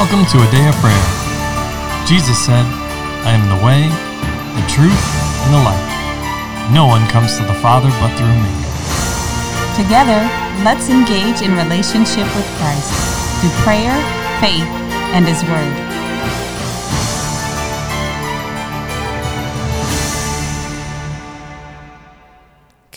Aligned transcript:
Welcome 0.00 0.24
to 0.32 0.40
a 0.40 0.50
day 0.50 0.66
of 0.66 0.74
prayer. 0.76 1.06
Jesus 2.08 2.38
said, 2.42 2.64
I 3.28 3.36
am 3.36 3.44
the 3.52 3.60
way, 3.60 3.84
the 4.56 4.64
truth, 4.64 4.96
and 5.44 5.52
the 5.52 5.60
life. 5.60 6.72
No 6.72 6.86
one 6.86 7.06
comes 7.10 7.36
to 7.36 7.44
the 7.44 7.52
Father 7.60 7.90
but 8.00 8.08
through 8.16 8.32
me. 8.32 8.48
Together, 9.76 10.24
let's 10.64 10.88
engage 10.88 11.44
in 11.44 11.52
relationship 11.52 12.24
with 12.32 12.48
Christ 12.56 12.88
through 13.44 13.52
prayer, 13.60 13.92
faith, 14.40 14.64
and 15.12 15.28
His 15.28 15.44
Word. 15.44 15.89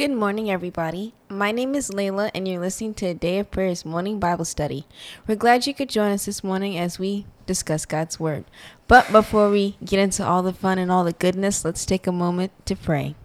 Good 0.04 0.12
morning, 0.12 0.52
everybody. 0.52 1.14
My 1.30 1.54
name 1.54 1.76
is 1.76 1.90
Layla, 1.90 2.30
and 2.36 2.46
you're 2.46 2.60
listening 2.60 2.94
to 2.96 3.06
a 3.06 3.14
Day 3.14 3.40
of 3.40 3.50
Prayer's 3.50 3.86
morning 3.86 4.20
Bible 4.20 4.44
study. 4.44 4.86
We're 5.26 5.38
glad 5.38 5.66
you 5.66 5.74
could 5.74 5.88
join 5.88 6.12
us 6.12 6.26
this 6.26 6.44
morning 6.44 6.78
as 6.78 7.00
we 7.00 7.26
discuss 7.46 7.86
God's 7.86 8.20
Word. 8.20 8.44
But 8.90 9.10
before 9.14 9.50
we 9.50 9.78
get 9.82 10.00
into 10.00 10.22
all 10.22 10.44
the 10.44 10.52
fun 10.52 10.78
and 10.78 10.92
all 10.92 11.06
the 11.06 11.14
goodness, 11.14 11.64
let's 11.64 11.86
take 11.86 12.06
a 12.06 12.12
moment 12.12 12.52
to 12.66 12.76
pray. 12.76 13.16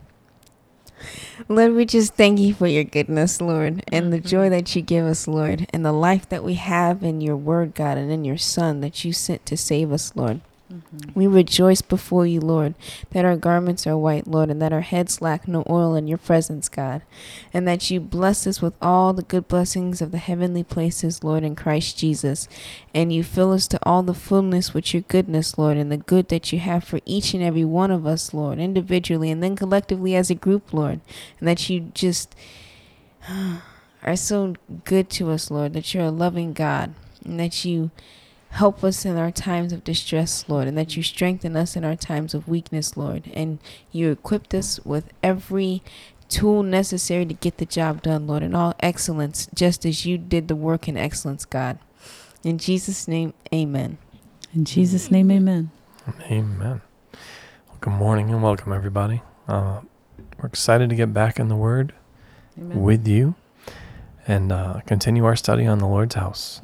Lord, 1.49 1.73
we 1.73 1.85
just 1.85 2.15
thank 2.15 2.39
you 2.39 2.55
for 2.55 2.69
your 2.69 2.85
goodness, 2.85 3.41
Lord, 3.41 3.83
and 3.89 4.13
the 4.13 4.21
joy 4.21 4.45
mm-hmm. 4.45 4.51
that 4.51 4.77
you 4.77 4.83
give 4.83 5.05
us, 5.05 5.27
Lord, 5.27 5.67
and 5.71 5.85
the 5.85 5.91
life 5.91 6.29
that 6.29 6.45
we 6.45 6.55
have 6.55 7.03
in 7.03 7.21
your 7.21 7.37
Word, 7.37 7.75
God, 7.75 7.99
and 7.99 8.13
in 8.13 8.25
your 8.25 8.39
Son 8.39 8.83
that 8.83 9.05
you 9.05 9.13
sent 9.13 9.45
to 9.47 9.57
save 9.57 9.91
us, 9.91 10.15
Lord. 10.15 10.43
Mm-hmm. 10.73 11.19
We 11.19 11.27
rejoice 11.27 11.81
before 11.81 12.27
you, 12.27 12.41
Lord, 12.41 12.75
that 13.13 13.25
our 13.25 13.37
garments 13.37 13.87
are 13.87 13.97
white, 13.97 14.27
Lord, 14.27 14.51
and 14.51 14.61
that 14.61 14.73
our 14.73 14.83
heads 14.83 15.23
lack 15.23 15.49
no 15.49 15.65
oil 15.69 15.95
in 15.95 16.07
your 16.07 16.19
presence, 16.19 16.69
God, 16.69 17.01
and 17.55 17.67
that 17.67 17.91
you 17.91 18.01
bless 18.01 18.47
us 18.47 18.61
with 18.61 18.75
all 18.83 19.15
the 19.15 19.23
good 19.23 19.49
blessings 19.49 20.03
of 20.03 20.11
the 20.11 20.19
heavenly 20.19 20.63
places, 20.63 21.25
Lord, 21.25 21.43
in 21.43 21.57
Christ 21.57 21.97
Jesus. 21.97 22.49
And 22.95 23.11
you 23.11 23.25
fill 23.25 23.53
us 23.53 23.67
to 23.69 23.79
all 23.83 24.03
the 24.03 24.13
fullness 24.13 24.75
with 24.75 24.93
your 24.93 25.05
goodness, 25.09 25.57
Lord, 25.57 25.79
and 25.79 25.91
the 25.91 25.97
good 25.97 26.29
that 26.29 26.53
you 26.53 26.59
have 26.59 26.85
for 26.85 27.01
each 27.07 27.33
and 27.33 27.43
every 27.43 27.65
one 27.65 27.91
of 27.91 28.07
us, 28.07 28.35
Lord, 28.35 28.59
individually 28.59 29.31
and 29.31 29.43
then 29.43 29.57
collectively 29.57 30.15
as 30.15 30.29
a 30.29 30.35
group, 30.35 30.75
Lord, 30.75 31.01
and 31.39 31.49
that 31.49 31.71
you 31.71 31.93
just 31.95 32.35
are 34.03 34.17
so 34.17 34.55
good 34.85 35.09
to 35.11 35.31
us, 35.31 35.51
Lord, 35.51 35.73
that 35.73 35.95
you're 35.95 36.05
a 36.05 36.11
loving 36.11 36.53
God, 36.53 36.95
and 37.25 37.41
that 37.41 37.65
you 37.65 37.91
Help 38.51 38.83
us 38.83 39.05
in 39.05 39.17
our 39.17 39.31
times 39.31 39.73
of 39.73 39.85
distress, 39.85 40.45
Lord, 40.49 40.67
and 40.69 40.77
that 40.77 40.97
you 40.97 41.03
strengthen 41.03 41.57
us 41.57 41.77
in 41.77 41.85
our 41.85 41.97
times 41.97 42.35
of 42.35 42.49
weakness, 42.49 42.97
Lord. 42.97 43.31
And 43.35 43.59
you 43.93 44.11
equipped 44.11 44.55
us 44.55 44.81
with 44.85 45.13
every 45.23 45.83
tool 46.29 46.63
necessary 46.63 47.27
to 47.27 47.35
get 47.35 47.59
the 47.59 47.67
job 47.67 48.03
done, 48.03 48.27
Lord, 48.27 48.43
in 48.43 48.55
all 48.55 48.75
excellence, 48.81 49.49
just 49.55 49.85
as 49.85 50.05
you 50.07 50.19
did 50.19 50.49
the 50.49 50.57
work 50.57 50.89
in 50.89 50.97
excellence, 50.97 51.45
God. 51.45 51.79
In 52.43 52.59
Jesus' 52.59 53.09
name, 53.09 53.35
amen. 53.53 53.99
In 54.55 54.65
Jesus' 54.65 55.11
name, 55.11 55.31
amen. 55.31 55.71
Amen. 56.23 56.81
Well, 57.13 57.79
good 57.81 57.93
morning 57.93 58.31
and 58.31 58.43
welcome, 58.43 58.73
everybody. 58.73 59.23
Uh, 59.47 59.81
we're 60.39 60.49
excited 60.49 60.89
to 60.91 60.97
get 60.97 61.13
back 61.13 61.39
in 61.39 61.49
the 61.49 61.57
Word 61.57 61.93
Amen. 62.59 62.83
with 62.83 63.07
you 63.07 63.35
and 64.27 64.53
uh, 64.53 64.81
continue 64.87 65.25
our 65.25 65.37
study 65.37 65.67
on 65.67 65.79
the 65.79 65.87
Lord's 65.87 66.15
house. 66.15 66.61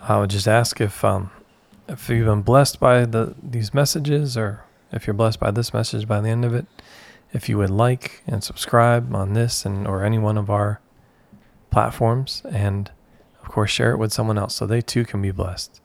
I 0.00 0.18
would 0.18 0.30
just 0.30 0.48
ask 0.48 0.80
if 0.80 1.04
um, 1.04 1.30
if 1.88 2.08
you've 2.08 2.26
been 2.26 2.42
blessed 2.42 2.80
by 2.80 3.04
the 3.04 3.34
these 3.42 3.74
messages, 3.74 4.36
or 4.36 4.64
if 4.92 5.06
you're 5.06 5.14
blessed 5.14 5.40
by 5.40 5.50
this 5.50 5.74
message 5.74 6.08
by 6.08 6.20
the 6.20 6.28
end 6.28 6.44
of 6.44 6.54
it, 6.54 6.66
if 7.32 7.48
you 7.48 7.58
would 7.58 7.70
like 7.70 8.22
and 8.26 8.42
subscribe 8.42 9.14
on 9.14 9.34
this 9.34 9.64
and 9.64 9.86
or 9.86 10.04
any 10.04 10.18
one 10.18 10.38
of 10.38 10.50
our 10.50 10.80
platforms, 11.70 12.42
and 12.50 12.90
of 13.42 13.48
course 13.48 13.70
share 13.70 13.92
it 13.92 13.98
with 13.98 14.12
someone 14.12 14.38
else 14.38 14.54
so 14.54 14.66
they 14.66 14.80
too 14.80 15.04
can 15.04 15.20
be 15.20 15.30
blessed, 15.30 15.80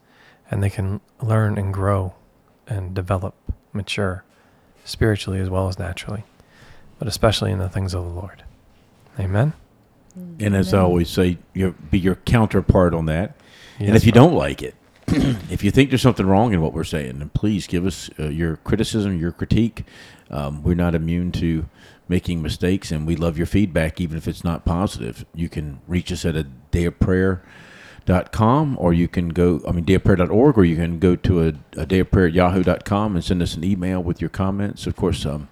and 0.50 0.64
they 0.64 0.70
can 0.70 1.02
learn 1.22 1.58
and 1.58 1.74
grow 1.74 2.14
and 2.68 2.94
develop, 2.94 3.36
mature 3.74 4.24
spiritually 4.86 5.40
as 5.40 5.50
well 5.50 5.68
as 5.68 5.78
naturally, 5.78 6.24
but 7.00 7.08
especially 7.08 7.52
in 7.52 7.60
the 7.60 7.70
things 7.70 7.94
of 7.94 8.04
the 8.04 8.10
Lord. 8.10 8.44
Amen. 9.20 9.54
And 10.40 10.56
as 10.56 10.74
I 10.74 10.80
always 10.80 11.10
say, 11.10 11.38
you 11.54 11.76
be 11.92 12.00
your 12.00 12.16
counterpart 12.16 12.94
on 12.94 13.06
that. 13.08 13.36
And 13.80 13.96
if 13.96 14.06
you 14.06 14.12
don't 14.12 14.34
like 14.34 14.62
it, 14.62 14.76
if 15.08 15.64
you 15.64 15.72
think 15.72 15.90
there's 15.90 16.02
something 16.02 16.26
wrong 16.26 16.54
in 16.54 16.62
what 16.62 16.74
we're 16.74 16.84
saying, 16.84 17.20
then 17.20 17.30
please 17.30 17.68
give 17.68 17.86
us 17.86 18.10
uh, 18.20 18.30
your 18.30 18.58
criticism, 18.58 19.18
your 19.20 19.32
critique. 19.32 19.86
Um, 20.30 20.64
we're 20.64 20.76
not 20.76 20.96
immune 20.96 21.32
to 21.34 21.68
making 22.08 22.42
mistakes, 22.42 22.92
and 22.92 23.06
we 23.06 23.16
love 23.16 23.38
your 23.38 23.48
feedback, 23.48 24.02
even 24.02 24.18
if 24.18 24.28
it's 24.28 24.44
not 24.44 24.66
positive. 24.66 25.26
You 25.34 25.50
can 25.50 25.82
reach 25.88 26.12
us 26.12 26.26
at 26.26 26.36
a 26.36 26.48
dayofprayer.com, 26.72 28.78
or 28.80 28.94
you 28.94 29.08
can 29.08 29.30
go, 29.30 29.62
I 29.68 29.72
mean, 29.72 29.86
dayofprayer.org, 29.86 30.58
or 30.58 30.66
you 30.66 30.76
can 30.76 31.00
go 31.00 31.16
to 31.16 31.44
a, 31.44 31.50
a 31.80 31.86
dayofprayer 31.86 32.28
at 32.28 32.34
yahoo.com 32.34 33.16
and 33.16 33.24
send 33.24 33.42
us 33.42 33.56
an 33.56 33.64
email 33.64 34.02
with 34.02 34.22
your 34.22 34.30
comments. 34.30 34.88
Of 34.88 34.96
course, 34.96 35.26
um, 35.26 35.50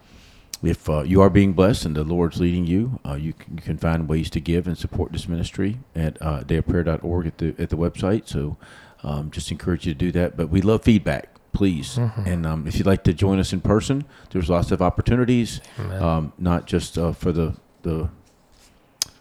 if 0.64 0.90
uh, 0.90 1.04
you 1.04 1.22
are 1.22 1.30
being 1.30 1.54
blessed 1.54 1.86
and 1.86 1.96
the 1.96 2.04
Lord's 2.04 2.40
leading 2.40 2.66
you, 2.66 3.00
uh, 3.06 3.16
you, 3.16 3.34
can, 3.34 3.58
you 3.58 3.62
can 3.62 3.78
find 3.78 4.08
ways 4.08 4.30
to 4.32 4.40
give 4.40 4.66
and 4.68 4.78
support 4.78 5.12
this 5.12 5.28
ministry 5.28 5.80
at 5.96 6.20
uh, 6.22 6.42
dayofprayer.org 6.44 7.28
at 7.28 7.38
the 7.38 7.56
at 7.60 7.70
the 7.70 7.76
website. 7.78 8.28
So, 8.28 8.58
um, 9.04 9.30
just 9.32 9.52
encourage 9.52 9.86
you 9.86 9.94
to 9.94 9.98
do 10.00 10.12
that. 10.14 10.38
But 10.38 10.50
we 10.50 10.62
love 10.62 10.84
feedback, 10.84 11.36
please. 11.52 11.98
And 12.26 12.46
um, 12.46 12.66
if 12.68 12.78
you'd 12.78 12.88
like 12.88 13.04
to 13.04 13.14
join 13.14 13.40
us 13.40 13.52
in 13.52 13.60
person, 13.60 14.06
there's 14.30 14.50
lots 14.50 14.72
of 14.72 14.82
opportunities, 14.82 15.60
um, 15.78 16.32
not 16.38 16.66
just 16.66 16.98
uh, 16.98 17.12
for 17.12 17.32
the 17.34 17.58
the 17.82 18.10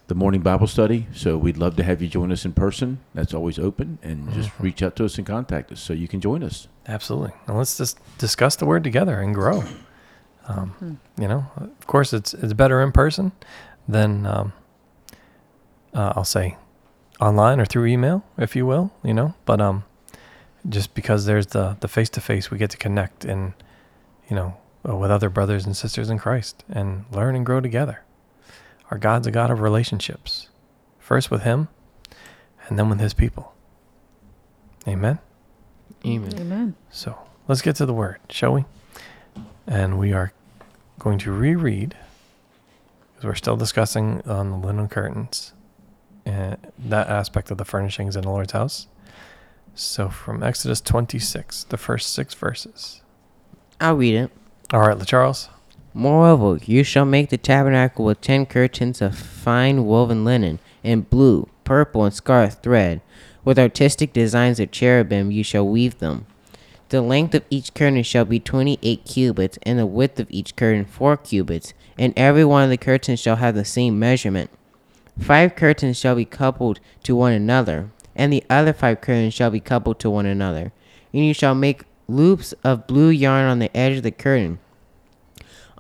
the 0.07 0.15
morning 0.15 0.43
Bible 0.43 0.67
study. 0.67 1.07
So 1.13 1.37
we'd 1.37 1.57
love 1.57 1.75
to 1.77 1.83
have 1.83 2.01
you 2.03 2.09
join 2.09 2.31
us 2.31 2.45
in 2.45 2.53
person. 2.53 3.01
That's 3.15 3.35
always 3.35 3.59
open, 3.59 3.99
and 4.03 4.33
just 4.33 4.51
reach 4.61 4.83
out 4.83 4.95
to 4.97 5.05
us 5.07 5.19
and 5.19 5.27
contact 5.27 5.73
us 5.73 5.81
so 5.81 5.93
you 5.93 6.07
can 6.07 6.21
join 6.21 6.45
us. 6.45 6.69
Absolutely. 6.87 7.33
And 7.49 7.59
let's 7.59 7.79
just 7.79 7.99
discuss 8.19 8.55
the 8.57 8.67
word 8.67 8.85
together 8.85 9.21
and 9.21 9.35
grow. 9.35 9.65
Um, 10.49 10.99
You 11.19 11.29
know, 11.29 11.47
of 11.57 11.87
course, 11.87 12.13
it's 12.13 12.35
it's 12.35 12.53
better 12.53 12.81
in 12.83 12.93
person 12.93 13.33
than 13.89 14.27
um, 14.27 14.53
uh, 15.95 16.13
I'll 16.17 16.25
say 16.25 16.57
online 17.21 17.61
or 17.61 17.65
through 17.65 17.87
email, 17.87 18.25
if 18.37 18.57
you 18.57 18.67
will. 18.67 18.91
You 19.05 19.15
know, 19.15 19.35
but 19.45 19.61
um, 19.61 19.85
just 20.69 20.95
because 20.95 21.27
there's 21.27 21.47
the 21.49 21.77
the 21.81 21.89
face 21.89 22.09
to 22.11 22.21
face, 22.21 22.51
we 22.51 22.59
get 22.59 22.71
to 22.71 22.77
connect 22.77 23.25
and 23.25 23.53
you 24.29 24.37
know 24.37 24.57
uh, 24.89 24.97
with 24.97 25.11
other 25.11 25.31
brothers 25.31 25.65
and 25.67 25.77
sisters 25.77 26.11
in 26.11 26.19
Christ 26.19 26.65
and 26.69 27.05
learn 27.13 27.37
and 27.37 27.47
grow 27.47 27.61
together. 27.61 28.03
Our 28.91 28.99
God's 28.99 29.27
a 29.27 29.31
God 29.31 29.51
of 29.51 29.61
relationships, 29.61 30.49
first 30.99 31.31
with 31.31 31.43
Him, 31.43 31.69
and 32.69 32.79
then 32.79 32.89
with 32.89 33.01
His 33.01 33.15
people. 33.15 33.55
Amen. 34.87 35.19
Amen. 36.05 36.35
Amen. 36.39 36.75
So 36.91 37.17
let's 37.49 37.63
get 37.63 37.77
to 37.77 37.87
the 37.87 37.95
word, 37.95 38.19
shall 38.29 38.53
we? 38.53 38.65
And 39.67 39.99
we 39.99 40.13
are 40.13 40.33
going 40.99 41.19
to 41.19 41.33
reread, 41.33 41.97
because 43.13 43.25
we're 43.25 43.35
still 43.35 43.57
discussing 43.57 44.23
on 44.23 44.51
the 44.51 44.67
linen 44.67 44.89
curtains, 44.89 45.53
and 46.25 46.57
that 46.79 47.09
aspect 47.09 47.51
of 47.51 47.59
the 47.59 47.65
furnishings 47.65 48.17
in 48.17 48.23
the 48.23 48.31
Lord's 48.31 48.53
house. 48.53 48.87
So 49.75 50.09
from 50.09 50.43
Exodus 50.43 50.81
26, 50.81 51.65
the 51.65 51.77
first 51.77 52.13
six 52.13 52.35
verses. 52.35 53.03
I'll 53.81 53.97
read 53.97 54.15
it. 54.15 54.31
All 54.73 54.81
right, 54.81 55.07
Charles. 55.07 55.49
Moreover, 55.95 56.59
you 56.65 56.85
shall 56.85 57.05
make 57.05 57.31
the 57.31 57.37
tabernacle 57.37 58.05
with 58.05 58.21
ten 58.21 58.47
curtains 58.47 59.03
of 59.03 59.17
fine 59.17 59.85
woven 59.85 60.25
linen, 60.25 60.59
in 60.83 61.03
blue, 61.03 61.49
purple, 61.65 62.05
and 62.05 62.15
scarlet 62.15 62.63
thread. 62.63 63.01
With 63.45 63.59
artistic 63.59 64.13
designs 64.13 64.61
of 64.61 64.71
cherubim 64.71 65.31
you 65.31 65.43
shall 65.43 65.67
weave 65.67 65.99
them. 65.99 66.27
The 66.93 67.01
length 67.01 67.35
of 67.35 67.47
each 67.49 67.73
curtain 67.73 68.03
shall 68.03 68.27
be 68.27 68.39
twenty 68.39 68.79
eight 68.83 69.07
cubits, 69.07 69.59
and 69.63 69.79
the 69.79 69.87
width 69.87 70.21
of 70.21 70.27
each 70.29 70.55
curtain 70.57 70.85
four 70.85 71.17
cubits, 71.17 71.73
and 71.97 72.13
every 72.19 72.45
one 72.45 72.65
of 72.65 72.69
the 72.69 72.77
curtains 72.77 73.19
shall 73.19 73.37
have 73.37 73.55
the 73.55 73.65
same 73.65 73.99
measurement. 73.99 74.51
Five 75.19 75.57
curtains 75.57 75.99
shall 75.99 76.17
be 76.17 76.27
coupled 76.27 76.81
to 77.05 77.17
one 77.17 77.33
another, 77.33 77.91
and 78.15 78.31
the 78.31 78.45
other 78.51 78.75
five 78.75 79.01
curtains 79.01 79.33
shall 79.33 79.49
be 79.49 79.59
coupled 79.59 80.01
to 80.01 80.11
one 80.11 80.27
another. 80.27 80.71
And 81.15 81.25
you 81.25 81.33
shall 81.33 81.55
make 81.55 81.85
loops 82.09 82.53
of 82.63 82.87
blue 82.87 83.09
yarn 83.09 83.47
on 83.47 83.59
the 83.59 83.75
edge 83.75 83.97
of 83.97 84.03
the 84.03 84.11
curtain, 84.11 84.59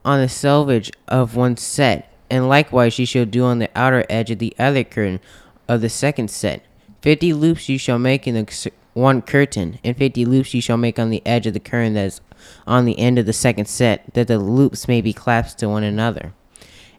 on 0.06 0.18
the 0.18 0.30
selvage 0.30 0.90
of 1.08 1.36
one 1.36 1.58
set, 1.58 2.10
and 2.30 2.48
likewise 2.48 2.98
you 2.98 3.04
shall 3.04 3.26
do 3.26 3.44
on 3.44 3.58
the 3.58 3.68
outer 3.74 4.06
edge 4.08 4.30
of 4.30 4.38
the 4.38 4.54
other 4.58 4.82
curtain 4.82 5.20
of 5.68 5.82
the 5.82 5.90
second 5.90 6.30
set. 6.30 6.64
Fifty 7.02 7.34
loops 7.34 7.68
you 7.68 7.76
shall 7.76 7.98
make 7.98 8.26
in 8.26 8.34
the 8.34 8.70
one 8.94 9.22
curtain, 9.22 9.78
and 9.82 9.96
fifty 9.96 10.24
loops 10.24 10.52
you 10.54 10.60
shall 10.60 10.76
make 10.76 10.98
on 10.98 11.10
the 11.10 11.22
edge 11.26 11.46
of 11.46 11.54
the 11.54 11.60
curtain 11.60 11.94
that 11.94 12.06
is 12.06 12.20
on 12.66 12.84
the 12.84 12.98
end 12.98 13.18
of 13.18 13.26
the 13.26 13.32
second 13.32 13.66
set, 13.66 14.12
that 14.14 14.28
the 14.28 14.38
loops 14.38 14.88
may 14.88 15.00
be 15.00 15.12
clasped 15.12 15.60
to 15.60 15.68
one 15.68 15.84
another. 15.84 16.34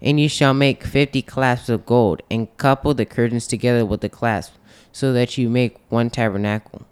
And 0.01 0.19
you 0.19 0.28
shall 0.28 0.54
make 0.54 0.84
fifty 0.84 1.22
clasps 1.22 1.69
of 1.69 1.86
gold, 1.86 2.22
and 2.30 2.56
couple 2.57 2.94
the 2.94 3.06
curtains 3.06 3.48
together 3.48 3.86
with 3.86 4.01
the 4.01 4.10
clasps, 4.10 4.57
so 4.92 5.13
that 5.13 5.38
you 5.38 5.50
make 5.50 5.78
one 5.90 6.10
tabernacle. 6.10 6.86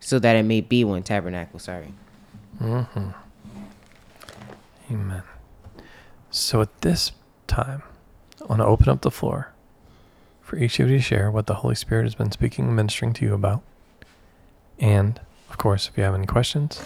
So 0.00 0.18
that 0.18 0.36
it 0.36 0.42
may 0.42 0.60
be 0.60 0.84
one 0.84 1.02
tabernacle, 1.02 1.58
sorry. 1.58 1.94
Mm-hmm. 2.60 3.10
Amen. 4.90 5.22
So 6.30 6.60
at 6.60 6.80
this 6.82 7.12
time, 7.46 7.82
I 8.42 8.44
want 8.46 8.60
to 8.60 8.66
open 8.66 8.88
up 8.90 9.00
the 9.00 9.10
floor 9.10 9.52
for 10.42 10.58
each 10.58 10.78
of 10.78 10.90
you 10.90 10.98
to 10.98 11.02
share 11.02 11.30
what 11.30 11.46
the 11.46 11.54
Holy 11.54 11.74
Spirit 11.74 12.02
has 12.02 12.14
been 12.14 12.30
speaking 12.30 12.66
and 12.66 12.76
ministering 12.76 13.14
to 13.14 13.24
you 13.24 13.32
about. 13.32 13.62
And 14.78 15.20
of 15.50 15.58
course, 15.58 15.88
if 15.88 15.96
you 15.96 16.04
have 16.04 16.14
any 16.14 16.26
questions, 16.26 16.82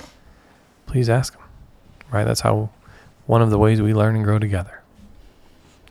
please 0.87 1.08
ask 1.08 1.32
them. 1.35 1.43
Right? 2.11 2.25
That's 2.25 2.40
how 2.40 2.70
one 3.26 3.43
of 3.43 3.50
the 3.50 3.58
ways 3.58 3.81
we 3.82 3.93
learn 3.94 4.17
and 4.17 4.25
grow 4.25 4.38
together. 4.38 4.82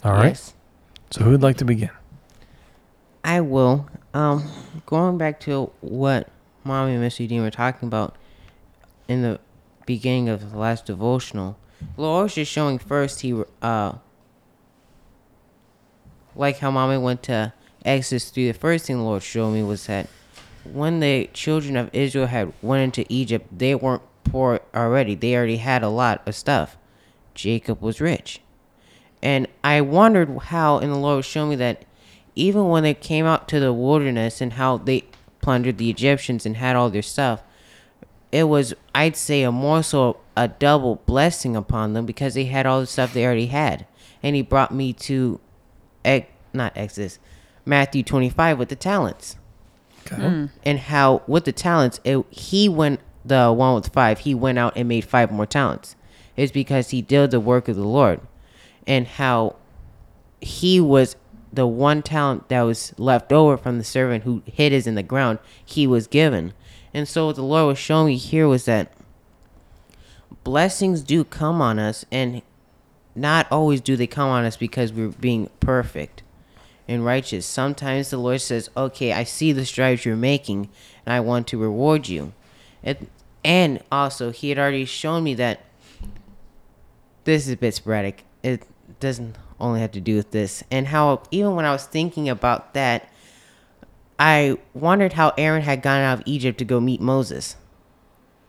All 0.03 0.13
right. 0.13 0.29
Yes. 0.29 0.53
So 1.11 1.23
who 1.23 1.31
would 1.31 1.43
like 1.43 1.57
to 1.57 1.65
begin? 1.65 1.89
I 3.23 3.41
will. 3.41 3.87
Um, 4.13 4.49
going 4.85 5.17
back 5.17 5.39
to 5.41 5.71
what 5.81 6.29
Mommy 6.63 6.95
and 6.95 7.03
Mr. 7.03 7.27
Dean 7.27 7.41
were 7.41 7.51
talking 7.51 7.87
about 7.87 8.15
in 9.07 9.21
the 9.21 9.39
beginning 9.85 10.29
of 10.29 10.51
the 10.51 10.57
last 10.57 10.85
devotional, 10.85 11.57
Lord 11.95 12.23
was 12.23 12.35
just 12.35 12.51
showing 12.51 12.79
first 12.79 13.21
he 13.21 13.41
uh 13.61 13.93
like 16.35 16.59
how 16.59 16.71
Mommy 16.71 16.97
went 16.97 17.23
to 17.23 17.53
Exodus 17.83 18.29
3, 18.29 18.51
the 18.51 18.53
first 18.53 18.85
thing 18.85 18.97
the 18.97 19.03
Lord 19.03 19.23
showed 19.23 19.51
me 19.51 19.63
was 19.63 19.87
that 19.87 20.07
when 20.73 20.99
the 20.99 21.29
children 21.33 21.75
of 21.75 21.89
Israel 21.93 22.27
had 22.27 22.53
went 22.61 22.83
into 22.83 23.13
Egypt, 23.13 23.47
they 23.57 23.75
weren't 23.75 24.01
poor 24.23 24.59
already. 24.75 25.15
They 25.15 25.35
already 25.35 25.57
had 25.57 25.83
a 25.83 25.89
lot 25.89 26.21
of 26.27 26.35
stuff. 26.35 26.77
Jacob 27.33 27.81
was 27.81 28.01
rich. 28.01 28.41
And 29.21 29.47
I 29.63 29.81
wondered 29.81 30.37
how, 30.37 30.79
and 30.79 30.91
the 30.91 30.97
Lord 30.97 31.25
showed 31.25 31.49
me 31.49 31.55
that 31.57 31.85
even 32.35 32.69
when 32.69 32.83
they 32.83 32.93
came 32.93 33.25
out 33.25 33.47
to 33.49 33.59
the 33.59 33.73
wilderness 33.73 34.41
and 34.41 34.53
how 34.53 34.77
they 34.77 35.05
plundered 35.41 35.77
the 35.77 35.89
Egyptians 35.89 36.45
and 36.45 36.57
had 36.57 36.75
all 36.75 36.89
their 36.89 37.01
stuff, 37.01 37.41
it 38.31 38.43
was, 38.43 38.73
I'd 38.93 39.15
say, 39.15 39.43
a 39.43 39.51
more 39.51 39.81
so 39.81 40.17
a 40.35 40.47
double 40.47 40.97
blessing 41.05 41.55
upon 41.55 41.93
them 41.93 42.05
because 42.05 42.35
they 42.35 42.45
had 42.45 42.65
all 42.65 42.79
the 42.79 42.85
stuff 42.85 43.13
they 43.13 43.25
already 43.25 43.47
had. 43.47 43.87
And 44.21 44.35
He 44.35 44.41
brought 44.41 44.73
me 44.73 44.93
to, 44.93 45.39
not 46.53 46.73
Exodus, 46.75 47.17
Matthew 47.65 48.03
25 48.03 48.59
with 48.59 48.69
the 48.69 48.75
talents 48.75 49.37
Okay. 50.11 50.21
Mm. 50.21 50.49
and 50.63 50.79
how 50.79 51.21
with 51.27 51.45
the 51.45 51.51
talents 51.51 51.99
it, 52.03 52.25
he 52.29 52.69
went 52.69 52.99
the 53.25 53.51
one 53.51 53.75
with 53.75 53.89
five 53.89 54.19
he 54.19 54.33
went 54.33 54.57
out 54.57 54.73
and 54.75 54.87
made 54.87 55.05
five 55.05 55.31
more 55.31 55.45
talents. 55.45 55.95
It's 56.35 56.51
because 56.51 56.91
he 56.91 57.01
did 57.01 57.31
the 57.31 57.39
work 57.39 57.67
of 57.67 57.75
the 57.75 57.87
lord. 57.87 58.21
And 58.85 59.07
how 59.07 59.55
he 60.39 60.79
was 60.79 61.15
the 61.51 61.67
one 61.67 62.01
talent 62.01 62.49
that 62.49 62.61
was 62.61 62.93
left 62.97 63.33
over 63.33 63.57
from 63.57 63.79
the 63.79 63.83
servant 63.83 64.23
who 64.23 64.43
hid 64.45 64.71
his 64.71 64.87
in 64.87 64.95
the 64.95 65.03
ground 65.03 65.39
he 65.63 65.87
was 65.87 66.07
given. 66.07 66.53
And 66.93 67.07
so 67.07 67.27
what 67.27 67.35
the 67.35 67.43
lord 67.43 67.67
was 67.67 67.77
showing 67.79 68.07
me 68.07 68.17
here 68.17 68.47
was 68.47 68.65
that 68.65 68.91
blessings 70.43 71.01
do 71.01 71.23
come 71.23 71.61
on 71.61 71.79
us 71.79 72.05
and 72.11 72.41
not 73.15 73.47
always 73.51 73.81
do 73.81 73.95
they 73.95 74.07
come 74.07 74.29
on 74.29 74.45
us 74.45 74.55
because 74.55 74.93
we're 74.93 75.09
being 75.09 75.49
perfect 75.59 76.21
and 76.87 77.05
righteous. 77.05 77.45
Sometimes 77.45 78.09
the 78.09 78.17
Lord 78.17 78.41
says, 78.41 78.69
"Okay, 78.75 79.11
I 79.13 79.23
see 79.23 79.51
the 79.51 79.65
strides 79.65 80.05
you're 80.05 80.15
making, 80.15 80.69
and 81.05 81.13
I 81.13 81.19
want 81.19 81.47
to 81.47 81.57
reward 81.57 82.07
you." 82.07 82.33
It, 82.83 83.07
and 83.43 83.81
also, 83.91 84.31
He 84.31 84.49
had 84.49 84.59
already 84.59 84.85
shown 84.85 85.23
me 85.23 85.33
that 85.35 85.61
this 87.23 87.45
is 87.45 87.53
a 87.53 87.57
bit 87.57 87.75
sporadic. 87.75 88.23
It 88.43 88.63
doesn't 88.99 89.35
only 89.59 89.81
have 89.81 89.91
to 89.91 90.01
do 90.01 90.15
with 90.15 90.31
this, 90.31 90.63
and 90.71 90.87
how 90.87 91.23
even 91.31 91.55
when 91.55 91.65
I 91.65 91.71
was 91.71 91.85
thinking 91.85 92.29
about 92.29 92.73
that, 92.73 93.11
I 94.19 94.57
wondered 94.73 95.13
how 95.13 95.33
Aaron 95.37 95.61
had 95.61 95.81
gone 95.81 96.01
out 96.01 96.19
of 96.19 96.23
Egypt 96.25 96.57
to 96.59 96.65
go 96.65 96.79
meet 96.79 97.01
Moses. 97.01 97.55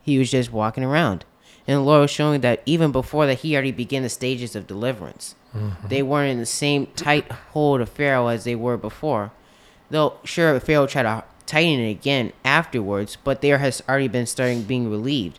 He 0.02 0.18
was 0.18 0.30
just 0.30 0.52
walking 0.52 0.84
around. 0.84 1.24
And 1.66 1.76
the 1.76 1.82
Lord 1.82 2.00
was 2.00 2.10
showing 2.10 2.40
that 2.40 2.62
even 2.64 2.92
before 2.92 3.26
that, 3.26 3.40
he 3.40 3.54
already 3.54 3.72
began 3.72 4.02
the 4.02 4.08
stages 4.08 4.56
of 4.56 4.66
deliverance. 4.66 5.34
Mm-hmm. 5.54 5.88
They 5.88 6.02
weren't 6.02 6.32
in 6.32 6.38
the 6.38 6.46
same 6.46 6.86
tight 6.88 7.30
hold 7.30 7.80
of 7.80 7.88
Pharaoh 7.88 8.28
as 8.28 8.44
they 8.44 8.54
were 8.54 8.76
before. 8.76 9.32
Though, 9.90 10.14
sure, 10.24 10.58
Pharaoh 10.60 10.86
tried 10.86 11.04
to 11.04 11.24
tighten 11.46 11.80
it 11.80 11.90
again 11.90 12.32
afterwards, 12.44 13.16
but 13.24 13.40
there 13.40 13.58
has 13.58 13.82
already 13.88 14.08
been 14.08 14.26
starting 14.26 14.62
being 14.62 14.90
relieved. 14.90 15.38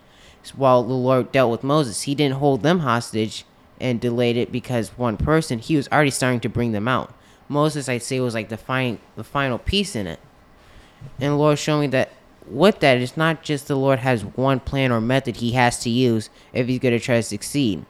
While 0.55 0.83
the 0.83 0.93
Lord 0.93 1.31
dealt 1.31 1.51
with 1.51 1.63
Moses, 1.63 2.03
he 2.03 2.15
didn't 2.15 2.37
hold 2.37 2.63
them 2.63 2.79
hostage 2.79 3.45
and 3.79 4.01
delayed 4.01 4.35
it 4.35 4.51
because 4.51 4.97
one 4.97 5.15
person, 5.15 5.59
he 5.59 5.75
was 5.75 5.87
already 5.89 6.09
starting 6.09 6.39
to 6.39 6.49
bring 6.49 6.71
them 6.71 6.87
out. 6.87 7.13
Moses, 7.47 7.87
I'd 7.87 8.03
say, 8.03 8.19
was 8.19 8.33
like 8.33 8.49
the, 8.49 8.57
fin- 8.57 8.99
the 9.15 9.23
final 9.23 9.59
piece 9.59 9.95
in 9.95 10.07
it. 10.07 10.19
And 11.19 11.37
Lord 11.37 11.59
showed 11.59 11.81
me 11.81 11.87
that 11.87 12.11
with 12.47 12.79
that, 12.79 12.97
it's 12.97 13.15
not 13.15 13.43
just 13.43 13.67
the 13.67 13.75
Lord 13.75 13.99
has 13.99 14.25
one 14.25 14.59
plan 14.59 14.91
or 14.91 14.99
method 14.99 15.37
he 15.37 15.51
has 15.51 15.79
to 15.79 15.89
use 15.89 16.29
if 16.51 16.67
he's 16.67 16.79
going 16.79 16.97
to 16.97 17.03
try 17.03 17.15
to 17.15 17.23
succeed. 17.23 17.85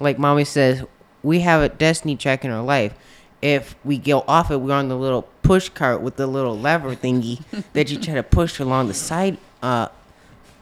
Like 0.00 0.18
mommy 0.18 0.44
says, 0.44 0.84
we 1.24 1.40
have 1.40 1.60
a 1.62 1.68
destiny 1.68 2.14
check 2.14 2.44
in 2.44 2.50
our 2.52 2.62
life. 2.62 2.94
If 3.42 3.74
we 3.84 3.98
go 3.98 4.24
off 4.28 4.50
it, 4.50 4.58
we're 4.58 4.72
on 4.74 4.88
the 4.88 4.96
little 4.96 5.22
push 5.42 5.68
cart 5.70 6.00
with 6.00 6.16
the 6.16 6.26
little 6.26 6.56
lever 6.56 6.94
thingy 6.94 7.42
that 7.72 7.90
you 7.90 7.98
try 7.98 8.14
to 8.14 8.22
push 8.22 8.60
along 8.60 8.86
the 8.88 8.94
side, 8.94 9.36
uh, 9.62 9.88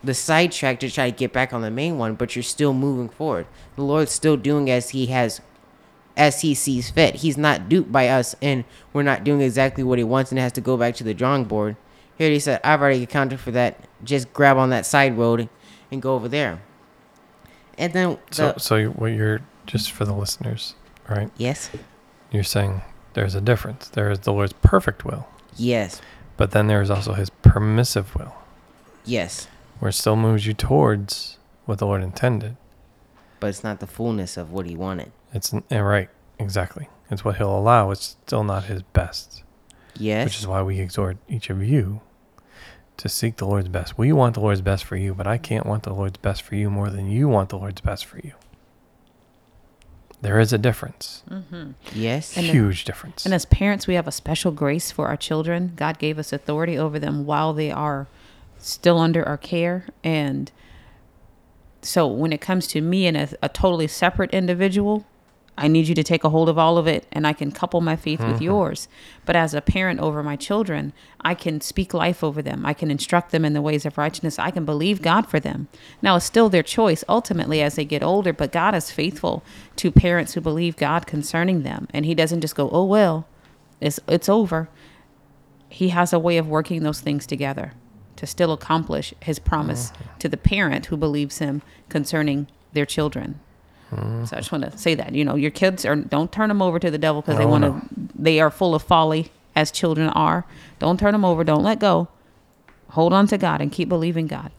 the 0.03 0.14
side 0.14 0.50
track 0.53 0.81
to 0.81 0.91
try 0.91 1.11
to 1.11 1.17
get 1.17 1.32
back 1.32 1.53
on 1.53 1.61
the 1.62 1.70
main 1.70 1.99
one, 1.99 2.14
but 2.14 2.35
you're 2.35 2.43
still 2.43 2.73
moving 2.73 3.09
forward. 3.09 3.47
The 3.76 3.82
Lord's 3.82 4.11
still 4.12 4.37
doing 4.37 4.69
as 4.70 4.91
He 4.91 5.06
has, 5.06 5.41
as 6.17 6.41
He 6.41 6.55
sees 6.55 6.91
fit. 6.91 7.17
He's 7.17 7.37
not 7.37 7.69
duped 7.69 7.93
by 7.93 8.08
us, 8.08 8.35
and 8.43 8.65
we're 8.93 9.03
not 9.05 9.23
doing 9.23 9.41
exactly 9.43 9.85
what 9.85 9.99
He 9.99 10.05
wants, 10.05 10.32
and 10.32 10.41
has 10.41 10.53
to 10.53 10.61
go 10.61 10.76
back 10.76 10.94
to 10.97 11.05
the 11.05 11.15
drawing 11.15 11.44
board. 11.44 11.76
Here 12.19 12.31
He 12.31 12.41
said, 12.41 12.61
"I've 12.65 12.81
already 12.81 13.03
accounted 13.05 13.38
for 13.41 13.50
that. 13.53 13.79
Just 14.03 14.32
grab 14.32 14.56
on 14.56 14.70
that 14.70 14.87
side 14.87 15.17
road 15.17 15.49
and 15.93 16.03
go 16.03 16.15
over 16.15 16.29
there." 16.29 16.61
And 17.79 17.93
then 17.93 18.19
So, 18.32 18.53
the, 18.53 18.58
so 18.61 18.76
you- 18.76 18.91
what 18.91 19.12
you're 19.12 19.41
just 19.73 19.91
for 19.91 20.05
the 20.05 20.13
listeners, 20.15 20.75
right? 21.09 21.31
yes, 21.39 21.71
You're 22.31 22.45
saying 22.45 22.83
there's 23.15 23.35
a 23.35 23.41
difference. 23.41 23.89
There 23.89 24.11
is 24.11 24.21
the 24.21 24.33
Lord's 24.33 24.53
perfect 24.63 25.05
will, 25.05 25.27
yes, 25.57 26.01
but 26.37 26.51
then 26.53 26.67
there 26.69 26.83
is 26.83 26.91
also 26.91 27.15
His 27.15 27.31
permissive 27.31 28.15
will, 28.15 28.35
yes, 29.05 29.49
where 29.79 29.89
it 29.89 29.95
still 29.95 30.17
moves 30.17 30.47
you 30.47 30.55
towards 30.55 31.39
what 31.65 31.79
the 31.79 31.87
Lord 31.87 32.03
intended. 32.03 32.57
but 33.41 33.47
it's 33.49 33.65
not 33.65 33.81
the 33.81 33.87
fullness 33.87 34.37
of 34.37 34.53
what 34.53 34.67
He 34.67 34.77
wanted. 34.77 35.11
It's 35.35 35.53
eh, 35.71 35.79
right, 35.79 36.09
exactly. 36.39 36.89
It's 37.11 37.25
what 37.25 37.37
He'll 37.37 37.57
allow. 37.59 37.91
It's 37.91 38.17
still 38.27 38.45
not 38.45 38.65
His 38.65 38.83
best, 38.83 39.43
Yes, 39.97 40.25
which 40.27 40.39
is 40.39 40.47
why 40.47 40.63
we 40.63 40.79
exhort 40.81 41.17
each 41.29 41.51
of 41.51 41.63
you 41.63 42.01
to 42.99 43.09
seek 43.09 43.37
the 43.37 43.47
Lord's 43.47 43.69
best. 43.69 43.97
We 43.99 44.13
want 44.13 44.35
the 44.35 44.41
Lord's 44.41 44.61
best 44.61 44.85
for 44.85 44.97
you, 44.97 45.15
but 45.15 45.27
I 45.27 45.39
can't 45.39 45.67
want 45.67 45.83
the 45.85 45.93
Lord's 45.95 46.19
best 46.19 46.43
for 46.43 46.55
you 46.57 46.71
more 46.71 46.91
than 46.91 47.11
you 47.11 47.27
want 47.29 47.49
the 47.49 47.59
Lord's 47.59 47.81
best 47.81 48.05
for 48.07 48.19
you. 48.19 48.33
There 50.23 50.39
is 50.39 50.53
a 50.53 50.59
difference, 50.59 51.23
mm-hmm. 51.29 51.73
yes, 51.93 52.37
And 52.37 52.47
then- 52.47 52.55
huge 52.55 52.85
difference. 52.85 53.25
And 53.25 53.35
as 53.35 53.44
parents, 53.44 53.87
we 53.89 53.94
have 53.94 54.06
a 54.06 54.13
special 54.13 54.53
grace 54.53 54.91
for 54.93 55.08
our 55.08 55.17
children. 55.17 55.73
God 55.77 55.99
gave 55.99 56.17
us 56.19 56.32
authority 56.32 56.79
over 56.79 56.99
them 57.01 57.27
while 57.27 57.53
they 57.53 57.70
are 57.73 58.06
still 58.56 58.99
under 58.99 59.27
our 59.27 59.37
care. 59.37 59.87
And 60.05 60.51
so 61.82 62.06
when 62.06 62.32
it 62.32 62.41
comes 62.41 62.69
to 62.69 62.81
me 62.81 63.06
and 63.08 63.17
a, 63.17 63.29
a 63.43 63.49
totally 63.49 63.89
separate 63.89 64.31
individual, 64.31 65.05
I 65.56 65.69
need 65.69 65.87
you 65.87 65.94
to 65.94 66.03
take 66.03 66.25
a 66.25 66.31
hold 66.31 66.49
of 66.49 66.56
all 66.56 66.79
of 66.79 66.87
it 66.87 67.06
and 67.13 67.27
I 67.27 67.35
can 67.35 67.53
couple 67.53 67.81
my 67.82 67.94
faith 67.94 68.21
with 68.21 68.39
hmm. 68.39 68.44
yours. 68.44 68.89
But 69.27 69.37
as 69.37 69.53
a 69.53 69.61
parent 69.61 70.01
over 70.01 70.23
my 70.23 70.35
children, 70.35 70.94
I 71.21 71.35
can 71.35 71.61
speak 71.61 71.93
life 71.93 72.25
over 72.25 72.41
them. 72.41 72.65
I 72.65 72.73
can 72.73 72.91
instruct 72.91 73.32
them 73.32 73.44
in 73.44 73.53
the 73.53 73.61
ways 73.61 73.85
of 73.85 73.99
righteousness. 73.99 74.39
I 74.39 74.51
can 74.51 74.65
believe 74.65 75.03
God 75.03 75.29
for 75.29 75.39
them. 75.39 75.69
Now, 76.01 76.17
it's 76.17 76.25
still 76.25 76.49
their 76.49 76.63
choice 76.63 77.05
ultimately 77.09 77.61
as 77.61 77.75
they 77.75 77.85
get 77.85 78.03
older, 78.03 78.32
but 78.32 78.51
God 78.51 78.75
is 78.75 78.91
faithful 78.91 79.44
to 79.77 79.93
parents 79.93 80.32
who 80.32 80.41
believe 80.41 80.77
God 80.77 81.06
concerning 81.06 81.63
them. 81.63 81.87
And 81.93 82.06
He 82.06 82.15
doesn't 82.15 82.41
just 82.41 82.56
go, 82.56 82.71
oh, 82.71 82.85
well, 82.85 83.29
it's, 83.81 84.01
it's 84.09 84.31
over. 84.31 84.71
He 85.69 85.91
has 85.91 86.15
a 86.15 86.19
way 86.19 86.39
of 86.39 86.49
working 86.49 86.82
those 86.82 87.01
things 87.01 87.27
together 87.27 87.73
to 88.17 88.27
still 88.27 88.53
accomplish 88.53 89.13
His 89.21 89.39
promise 89.39 89.91
mm. 89.91 90.19
to 90.19 90.29
the 90.31 90.37
parent 90.39 90.87
who 90.87 90.97
believes 90.97 91.39
Him 91.39 91.61
concerning 91.91 92.47
their 92.73 92.87
children. 92.87 93.39
So 94.25 94.37
I 94.37 94.41
just 94.41 94.51
want 94.53 94.65
to 94.65 94.79
say 94.79 94.94
that 94.94 95.15
you 95.15 95.25
know 95.25 95.34
your 95.34 95.51
kids 95.51 95.84
are 95.84 95.94
don't 95.96 96.32
turn 96.32 96.49
them 96.49 96.63
over 96.63 96.79
to 96.79 96.91
the 96.91 96.96
devil 96.99 97.20
because 97.20 97.37
they 97.39 97.44
want 97.46 97.65
to. 97.65 97.82
They 98.15 98.41
are 98.41 98.51
full 98.51 98.75
of 98.75 98.82
folly 98.82 99.31
as 99.55 99.70
children 99.70 100.08
are. 100.11 100.46
Don't 100.79 100.99
turn 100.99 101.13
them 101.13 101.25
over. 101.27 101.44
Don't 101.44 101.63
let 101.63 101.79
go. 101.79 102.08
Hold 102.91 103.13
on 103.13 103.27
to 103.29 103.37
God 103.39 103.61
and 103.61 103.70
keep 103.70 103.89
believing 103.91 104.27
God. 104.27 104.51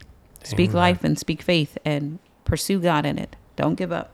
Speak 0.43 0.69
Amen. 0.71 0.77
life 0.77 1.03
and 1.03 1.17
speak 1.17 1.41
faith 1.41 1.77
and 1.83 2.19
pursue 2.45 2.79
God 2.79 3.05
in 3.07 3.17
it. 3.17 3.35
Don't 3.55 3.75
give 3.75 3.91
up. 3.91 4.11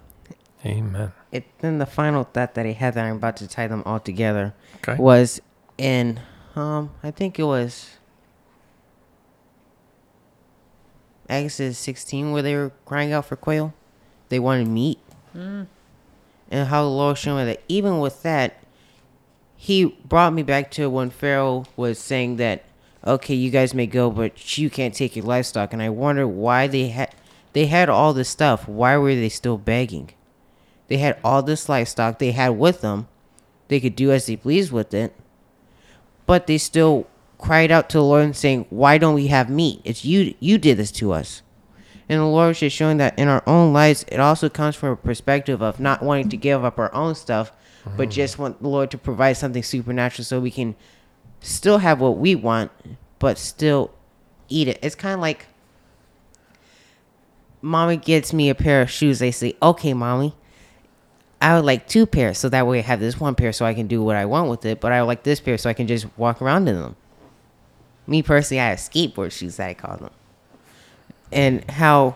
Amen. 0.66 1.12
it, 1.32 1.46
then 1.60 1.78
the 1.80 1.86
final 1.86 2.24
thought 2.26 2.54
that 2.56 2.66
I 2.66 2.72
had 2.72 2.94
that 2.96 3.06
I'm 3.06 3.16
about 3.16 3.38
to 3.38 3.48
tie 3.48 3.68
them 3.68 3.82
all 3.86 4.00
together 4.00 4.54
Okay. 4.78 5.02
was 5.02 5.42
in 5.78 6.20
um 6.56 6.92
I 7.02 7.12
think 7.12 7.40
it 7.40 7.44
was 7.44 7.98
Exodus 11.30 11.78
16 11.78 12.32
where 12.32 12.42
they 12.42 12.56
were 12.56 12.72
crying 12.86 13.12
out 13.14 13.26
for 13.26 13.36
quail. 13.36 13.74
They 14.30 14.40
wanted 14.40 14.68
meat. 14.68 15.00
Mm. 15.36 15.68
And 16.52 16.68
how 16.68 16.84
the 16.84 16.90
Lord 16.90 17.18
showed 17.18 17.38
me 17.38 17.46
that 17.46 17.62
even 17.68 18.00
with 18.00 18.24
that, 18.24 18.58
He 19.56 19.86
brought 20.06 20.34
me 20.34 20.44
back 20.44 20.72
to 20.72 20.90
when 20.90 21.10
Pharaoh 21.10 21.66
was 21.76 22.00
saying 22.00 22.38
that, 22.38 22.64
okay, 23.06 23.36
you 23.36 23.50
guys 23.50 23.74
may 23.74 23.88
go, 23.88 24.10
but 24.10 24.58
you 24.58 24.70
can't 24.70 24.94
take 24.94 25.16
your 25.16 25.26
livestock. 25.26 25.74
And 25.74 25.82
I 25.82 25.90
wonder 25.90 26.28
why 26.28 26.68
they 26.68 26.90
had 26.90 27.14
they 27.54 27.66
had 27.66 27.90
all 27.90 28.14
this 28.14 28.30
stuff. 28.30 28.68
Why 28.68 28.98
were 28.98 29.16
they 29.16 29.30
still 29.30 29.58
begging? 29.58 30.12
They 30.88 30.98
had 30.98 31.20
all 31.24 31.44
this 31.44 31.68
livestock 31.70 32.20
they 32.20 32.32
had 32.32 32.50
with 32.50 32.82
them. 32.82 33.08
They 33.68 33.80
could 33.80 33.96
do 33.96 34.12
as 34.12 34.26
they 34.26 34.36
pleased 34.36 34.72
with 34.72 34.94
it. 34.94 35.16
But 36.26 36.48
they 36.48 36.58
still 36.58 37.08
cried 37.38 37.72
out 37.72 37.90
to 37.90 37.98
the 37.98 38.04
Lord 38.04 38.24
and 38.24 38.36
saying, 38.36 38.66
"Why 38.70 38.98
don't 38.98 39.16
we 39.16 39.28
have 39.28 39.50
meat? 39.50 39.82
It's 39.84 40.06
you. 40.06 40.36
You 40.40 40.58
did 40.58 40.78
this 40.78 40.92
to 40.94 41.12
us." 41.12 41.42
And 42.10 42.20
the 42.20 42.26
Lord 42.26 42.52
is 42.52 42.60
just 42.60 42.76
showing 42.76 42.98
that 42.98 43.18
in 43.20 43.28
our 43.28 43.44
own 43.46 43.72
lives, 43.72 44.04
it 44.08 44.20
also 44.20 44.50
comes 44.50 44.76
from 44.76 44.90
a 44.90 44.96
perspective 44.96 45.62
of 45.62 45.80
not 45.80 46.02
wanting 46.02 46.30
to 46.30 46.38
give 46.38 46.66
up 46.66 46.80
our 46.80 46.94
own 46.94 47.14
stuff, 47.14 47.52
but 47.96 48.10
mm. 48.10 48.12
just 48.12 48.40
want 48.40 48.62
the 48.62 48.68
Lord 48.68 48.90
to 48.92 48.98
provide 48.98 49.34
something 49.34 49.62
supernatural 49.62 50.26
so 50.26 50.40
we 50.40 50.50
can 50.50 50.76
still 51.40 51.78
have 51.78 52.02
what 52.02 52.18
we 52.18 52.34
want, 52.34 52.72
but 53.20 53.38
still 53.38 53.92
eat 54.50 54.68
it. 54.68 54.80
It's 54.82 54.96
kind 54.96 55.14
of 55.14 55.20
like 55.20 55.46
mommy 57.62 57.98
gets 57.98 58.34
me 58.34 58.50
a 58.50 58.56
pair 58.56 58.82
of 58.82 58.90
shoes. 58.90 59.20
They 59.20 59.32
say, 59.32 59.56
okay, 59.62 59.94
mommy, 59.94 60.34
I 61.40 61.56
would 61.56 61.66
like 61.66 61.88
two 61.88 62.06
pairs. 62.06 62.40
So 62.40 62.50
that 62.50 62.66
way 62.66 62.80
I 62.80 62.82
have 62.82 63.00
this 63.00 63.20
one 63.20 63.36
pair 63.36 63.54
so 63.54 63.66
I 63.66 63.76
can 63.76 63.88
do 63.88 64.04
what 64.04 64.16
I 64.16 64.26
want 64.26 64.50
with 64.50 64.66
it. 64.66 64.80
But 64.80 64.92
I 64.92 65.02
would 65.02 65.08
like 65.08 65.24
this 65.24 65.40
pair 65.40 65.58
so 65.60 65.70
I 65.70 65.74
can 65.74 65.88
just 65.88 66.08
walk 66.18 66.42
around 66.42 66.68
in 66.68 66.76
them. 66.76 66.96
Me 68.08 68.24
personally, 68.24 68.60
I 68.60 68.70
have 68.70 68.80
skateboard 68.80 69.32
shoes, 69.32 69.60
I 69.60 69.76
call 69.76 69.98
them. 69.98 70.10
And 71.32 71.70
how 71.70 72.16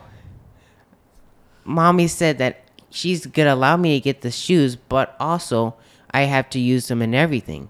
mommy 1.63 2.07
said 2.07 2.37
that 2.39 2.63
she's 2.89 3.21
to 3.21 3.41
allow 3.43 3.77
me 3.77 3.99
to 3.99 4.03
get 4.03 4.21
the 4.21 4.31
shoes, 4.31 4.75
but 4.75 5.15
also 5.19 5.75
I 6.11 6.23
have 6.23 6.49
to 6.51 6.59
use 6.59 6.87
them 6.87 7.01
in 7.01 7.13
everything. 7.15 7.69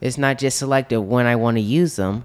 It's 0.00 0.18
not 0.18 0.38
just 0.38 0.58
selective 0.58 1.04
when 1.04 1.26
I 1.26 1.36
want 1.36 1.56
to 1.56 1.62
use 1.62 1.96
them, 1.96 2.24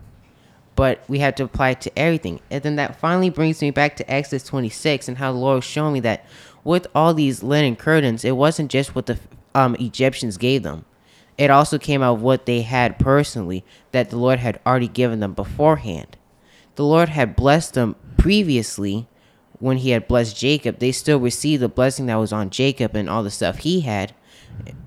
but 0.76 1.04
we 1.08 1.20
have 1.20 1.36
to 1.36 1.44
apply 1.44 1.72
it 1.72 1.82
to 1.82 2.00
everything. 2.00 2.40
And 2.50 2.64
then 2.64 2.76
that 2.76 3.00
finally 3.00 3.30
brings 3.30 3.62
me 3.62 3.72
back 3.72 3.96
to 3.98 4.12
Exodus 4.12 4.44
26 4.44 5.08
and 5.08 5.18
how 5.18 5.32
the 5.32 5.38
Lord 5.38 5.64
showed 5.64 5.92
me 5.92 6.00
that 6.02 6.26
with 6.64 6.88
all 6.96 7.14
these 7.14 7.44
linen 7.44 7.76
curtains, 7.76 8.26
it 8.26 8.36
wasn't 8.36 8.72
just 8.72 8.96
what 8.96 9.06
the 9.06 9.20
um, 9.54 9.76
Egyptians 9.80 10.38
gave 10.38 10.64
them. 10.64 10.86
It 11.38 11.50
also 11.50 11.78
came 11.78 12.02
out 12.02 12.16
of 12.16 12.22
what 12.22 12.46
they 12.46 12.62
had 12.62 12.98
personally 12.98 13.64
that 13.92 14.10
the 14.10 14.18
Lord 14.18 14.40
had 14.40 14.60
already 14.66 14.88
given 14.88 15.20
them 15.20 15.34
beforehand. 15.34 16.18
The 16.76 16.86
Lord 16.86 17.10
had 17.10 17.36
blessed 17.36 17.74
them 17.74 17.96
previously 18.26 19.08
when 19.60 19.78
he 19.78 19.92
had 19.92 20.08
blessed 20.08 20.36
Jacob. 20.36 20.80
They 20.80 20.92
still 20.92 21.20
received 21.20 21.62
the 21.62 21.70
blessing 21.70 22.08
that 22.08 22.16
was 22.16 22.34
on 22.34 22.50
Jacob 22.50 22.96
and 22.96 23.08
all 23.08 23.22
the 23.22 23.30
stuff 23.30 23.60
he 23.60 23.82
had, 23.82 24.16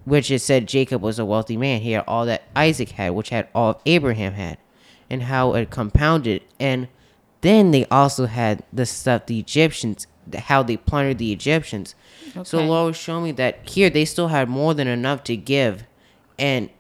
which 0.05 0.29
it 0.33 0.41
said 0.41 0.67
Jacob 0.67 1.01
was 1.03 1.21
a 1.21 1.25
wealthy 1.25 1.57
man. 1.57 1.81
He 1.83 1.93
had 1.93 2.03
all 2.09 2.27
that 2.27 2.43
Isaac 2.57 2.91
had, 2.91 3.11
which 3.11 3.29
had 3.29 3.47
all 3.55 3.81
Abraham 3.87 4.33
had, 4.33 4.59
and 5.09 5.23
how 5.23 5.55
it 5.55 5.71
compounded. 5.71 6.43
And 6.59 6.89
then 7.43 7.71
they 7.71 7.85
also 7.93 8.27
had 8.27 8.65
the 8.73 8.85
stuff 8.85 9.27
the 9.27 9.39
Egyptians, 9.39 10.09
how 10.35 10.65
they 10.65 10.77
plundered 10.77 11.19
the 11.19 11.31
Egyptians. 11.31 11.95
So 12.43 12.57
the 12.57 12.65
Lord 12.65 12.89
was 12.89 12.97
showing 12.97 13.23
me 13.23 13.31
that 13.33 13.69
here 13.69 13.89
they 13.89 14.05
still 14.05 14.29
had 14.29 14.49
more 14.49 14.75
than 14.75 14.89
enough 14.89 15.23
to 15.25 15.37
give, 15.37 15.85
and 16.41 16.71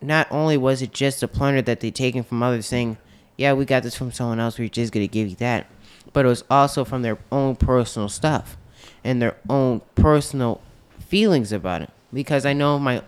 not 0.00 0.28
only 0.30 0.56
was 0.56 0.80
it 0.80 0.92
just 0.92 1.24
a 1.24 1.28
plunder 1.28 1.62
that 1.62 1.80
they 1.80 1.90
taken 1.90 2.22
from 2.22 2.40
others, 2.40 2.66
saying, 2.66 2.98
"Yeah, 3.36 3.54
we 3.54 3.64
got 3.64 3.82
this 3.82 3.96
from 3.96 4.12
someone 4.12 4.38
else. 4.38 4.60
We're 4.60 4.68
just 4.68 4.92
gonna 4.92 5.08
give 5.08 5.28
you 5.28 5.34
that," 5.36 5.66
but 6.12 6.24
it 6.24 6.28
was 6.28 6.44
also 6.50 6.84
from 6.84 7.02
their 7.02 7.18
own 7.30 7.56
personal 7.56 8.08
stuff 8.08 8.56
and 9.04 9.20
their 9.20 9.36
own 9.48 9.80
personal 9.94 10.60
feelings 10.98 11.52
about 11.52 11.82
it. 11.82 11.90
Because 12.12 12.46
I 12.46 12.52
know 12.52 12.78
my 12.78 13.02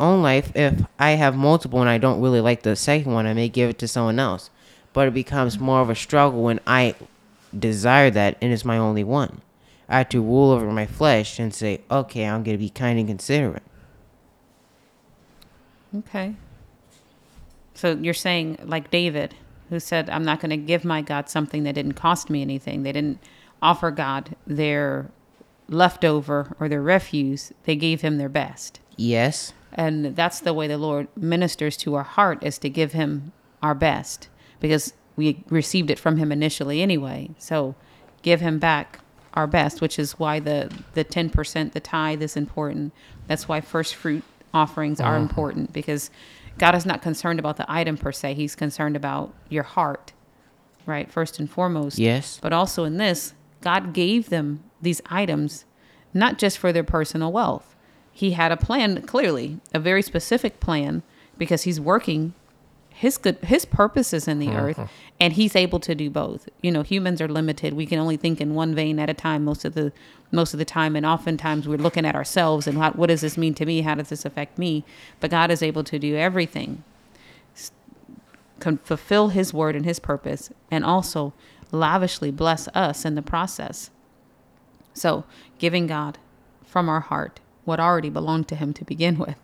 own 0.00 0.22
life, 0.22 0.52
if 0.54 0.82
I 0.98 1.10
have 1.12 1.36
multiple 1.36 1.80
and 1.80 1.90
I 1.90 1.98
don't 1.98 2.20
really 2.20 2.40
like 2.40 2.62
the 2.62 2.76
second 2.76 3.12
one, 3.12 3.26
I 3.26 3.34
may 3.34 3.48
give 3.48 3.70
it 3.70 3.78
to 3.78 3.88
someone 3.88 4.18
else. 4.18 4.50
But 4.92 5.08
it 5.08 5.14
becomes 5.14 5.58
more 5.58 5.80
of 5.80 5.90
a 5.90 5.94
struggle 5.94 6.42
when 6.42 6.60
I 6.66 6.94
desire 7.56 8.10
that 8.10 8.36
and 8.40 8.52
it's 8.52 8.64
my 8.64 8.78
only 8.78 9.04
one. 9.04 9.42
I 9.88 9.98
have 9.98 10.08
to 10.10 10.22
rule 10.22 10.50
over 10.50 10.70
my 10.70 10.86
flesh 10.86 11.38
and 11.38 11.54
say, 11.54 11.80
okay, 11.90 12.24
I'm 12.24 12.42
going 12.42 12.56
to 12.56 12.62
be 12.62 12.68
kind 12.68 12.98
and 12.98 13.08
considerate. 13.08 13.62
Okay. 15.96 16.34
So 17.74 17.92
you're 17.92 18.12
saying, 18.12 18.58
like 18.64 18.90
David, 18.90 19.34
who 19.70 19.80
said, 19.80 20.08
I'm 20.10 20.24
not 20.24 20.40
going 20.40 20.50
to 20.50 20.56
give 20.56 20.84
my 20.84 21.02
God 21.02 21.28
something 21.28 21.64
that 21.64 21.74
didn't 21.74 21.92
cost 21.92 22.30
me 22.30 22.42
anything. 22.42 22.82
They 22.82 22.92
didn't 22.92 23.18
offer 23.60 23.90
God 23.90 24.36
their 24.46 25.10
leftover 25.68 26.56
or 26.58 26.68
their 26.68 26.82
refuse, 26.82 27.52
they 27.64 27.76
gave 27.76 28.00
him 28.00 28.16
their 28.16 28.28
best. 28.28 28.80
Yes. 28.96 29.52
And 29.72 30.16
that's 30.16 30.40
the 30.40 30.54
way 30.54 30.66
the 30.66 30.78
Lord 30.78 31.08
ministers 31.14 31.76
to 31.78 31.94
our 31.94 32.02
heart 32.02 32.42
is 32.42 32.58
to 32.58 32.70
give 32.70 32.92
him 32.92 33.32
our 33.62 33.74
best 33.74 34.28
because 34.60 34.94
we 35.16 35.44
received 35.50 35.90
it 35.90 35.98
from 35.98 36.16
him 36.16 36.32
initially 36.32 36.80
anyway. 36.80 37.30
So 37.38 37.74
give 38.22 38.40
him 38.40 38.58
back 38.58 39.00
our 39.34 39.46
best, 39.46 39.80
which 39.80 39.98
is 39.98 40.18
why 40.18 40.40
the 40.40 40.72
the 40.94 41.04
10% 41.04 41.72
the 41.72 41.80
tithe 41.80 42.22
is 42.22 42.36
important. 42.36 42.92
That's 43.26 43.46
why 43.46 43.60
first 43.60 43.94
fruit 43.94 44.24
offerings 44.54 45.00
are 45.00 45.14
uh-huh. 45.16 45.22
important 45.22 45.72
because 45.72 46.10
God 46.58 46.74
is 46.74 46.84
not 46.84 47.02
concerned 47.02 47.38
about 47.38 47.56
the 47.56 47.70
item 47.70 47.96
per 47.96 48.12
se. 48.12 48.34
He's 48.34 48.54
concerned 48.54 48.96
about 48.96 49.32
your 49.48 49.62
heart. 49.62 50.12
Right? 50.86 51.10
First 51.10 51.38
and 51.38 51.50
foremost. 51.50 51.98
Yes. 51.98 52.38
But 52.40 52.52
also 52.52 52.84
in 52.84 52.96
this, 52.96 53.34
God 53.60 53.92
gave 53.92 54.30
them 54.30 54.64
these 54.80 55.02
items 55.10 55.64
not 56.14 56.38
just 56.38 56.56
for 56.56 56.72
their 56.72 56.84
personal 56.84 57.30
wealth. 57.30 57.76
He 58.10 58.32
had 58.32 58.50
a 58.50 58.56
plan, 58.56 59.02
clearly, 59.02 59.60
a 59.74 59.78
very 59.78 60.02
specific 60.02 60.60
plan, 60.60 61.02
because 61.36 61.62
he's 61.62 61.80
working 61.80 62.34
his 62.98 63.16
good 63.16 63.38
his 63.44 63.64
purposes 63.64 64.26
in 64.26 64.40
the 64.40 64.48
mm-hmm. 64.48 64.56
earth 64.56 64.90
and 65.20 65.34
he's 65.34 65.54
able 65.54 65.78
to 65.80 65.94
do 65.94 66.10
both. 66.10 66.48
You 66.62 66.72
know, 66.72 66.82
humans 66.82 67.20
are 67.20 67.28
limited. 67.28 67.74
We 67.74 67.86
can 67.86 67.98
only 68.00 68.16
think 68.16 68.40
in 68.40 68.54
one 68.54 68.74
vein 68.74 68.98
at 68.98 69.08
a 69.08 69.14
time 69.14 69.44
most 69.44 69.64
of 69.64 69.74
the 69.74 69.92
most 70.32 70.52
of 70.52 70.58
the 70.58 70.64
time 70.64 70.96
and 70.96 71.06
oftentimes 71.06 71.68
we're 71.68 71.78
looking 71.78 72.04
at 72.04 72.16
ourselves 72.16 72.66
and 72.66 72.76
what, 72.76 72.96
what 72.96 73.06
does 73.06 73.20
this 73.20 73.38
mean 73.38 73.54
to 73.54 73.64
me? 73.64 73.82
How 73.82 73.94
does 73.94 74.08
this 74.08 74.24
affect 74.24 74.58
me? 74.58 74.84
But 75.20 75.30
God 75.30 75.50
is 75.52 75.62
able 75.62 75.84
to 75.84 75.98
do 75.98 76.16
everything 76.16 76.82
can 78.58 78.78
fulfill 78.78 79.28
his 79.28 79.54
word 79.54 79.76
and 79.76 79.84
his 79.84 80.00
purpose 80.00 80.50
and 80.70 80.84
also 80.84 81.32
lavishly 81.70 82.32
bless 82.32 82.66
us 82.68 83.04
in 83.04 83.14
the 83.14 83.22
process. 83.22 83.90
So, 84.92 85.24
giving 85.58 85.86
God 85.86 86.18
from 86.66 86.88
our 86.88 87.00
heart 87.00 87.38
what 87.64 87.78
already 87.78 88.10
belonged 88.10 88.48
to 88.48 88.56
him 88.56 88.72
to 88.72 88.84
begin 88.84 89.18
with 89.18 89.36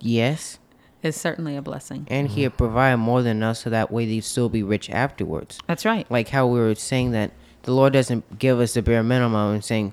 Yes. 0.00 0.58
Is 1.02 1.16
certainly 1.16 1.56
a 1.56 1.62
blessing. 1.62 2.06
And 2.10 2.28
he'll 2.28 2.50
mm-hmm. 2.50 2.56
provide 2.56 2.96
more 2.96 3.22
than 3.22 3.42
us 3.42 3.62
so 3.62 3.70
that 3.70 3.90
way 3.90 4.06
they'd 4.06 4.24
still 4.24 4.48
be 4.48 4.62
rich 4.62 4.90
afterwards. 4.90 5.58
That's 5.66 5.84
right. 5.84 6.10
Like 6.10 6.28
how 6.28 6.46
we 6.46 6.58
were 6.58 6.74
saying 6.74 7.12
that 7.12 7.32
the 7.62 7.72
Lord 7.72 7.92
doesn't 7.92 8.38
give 8.38 8.60
us 8.60 8.74
the 8.74 8.82
bare 8.82 9.02
minimum 9.02 9.54
and 9.54 9.64
saying, 9.64 9.92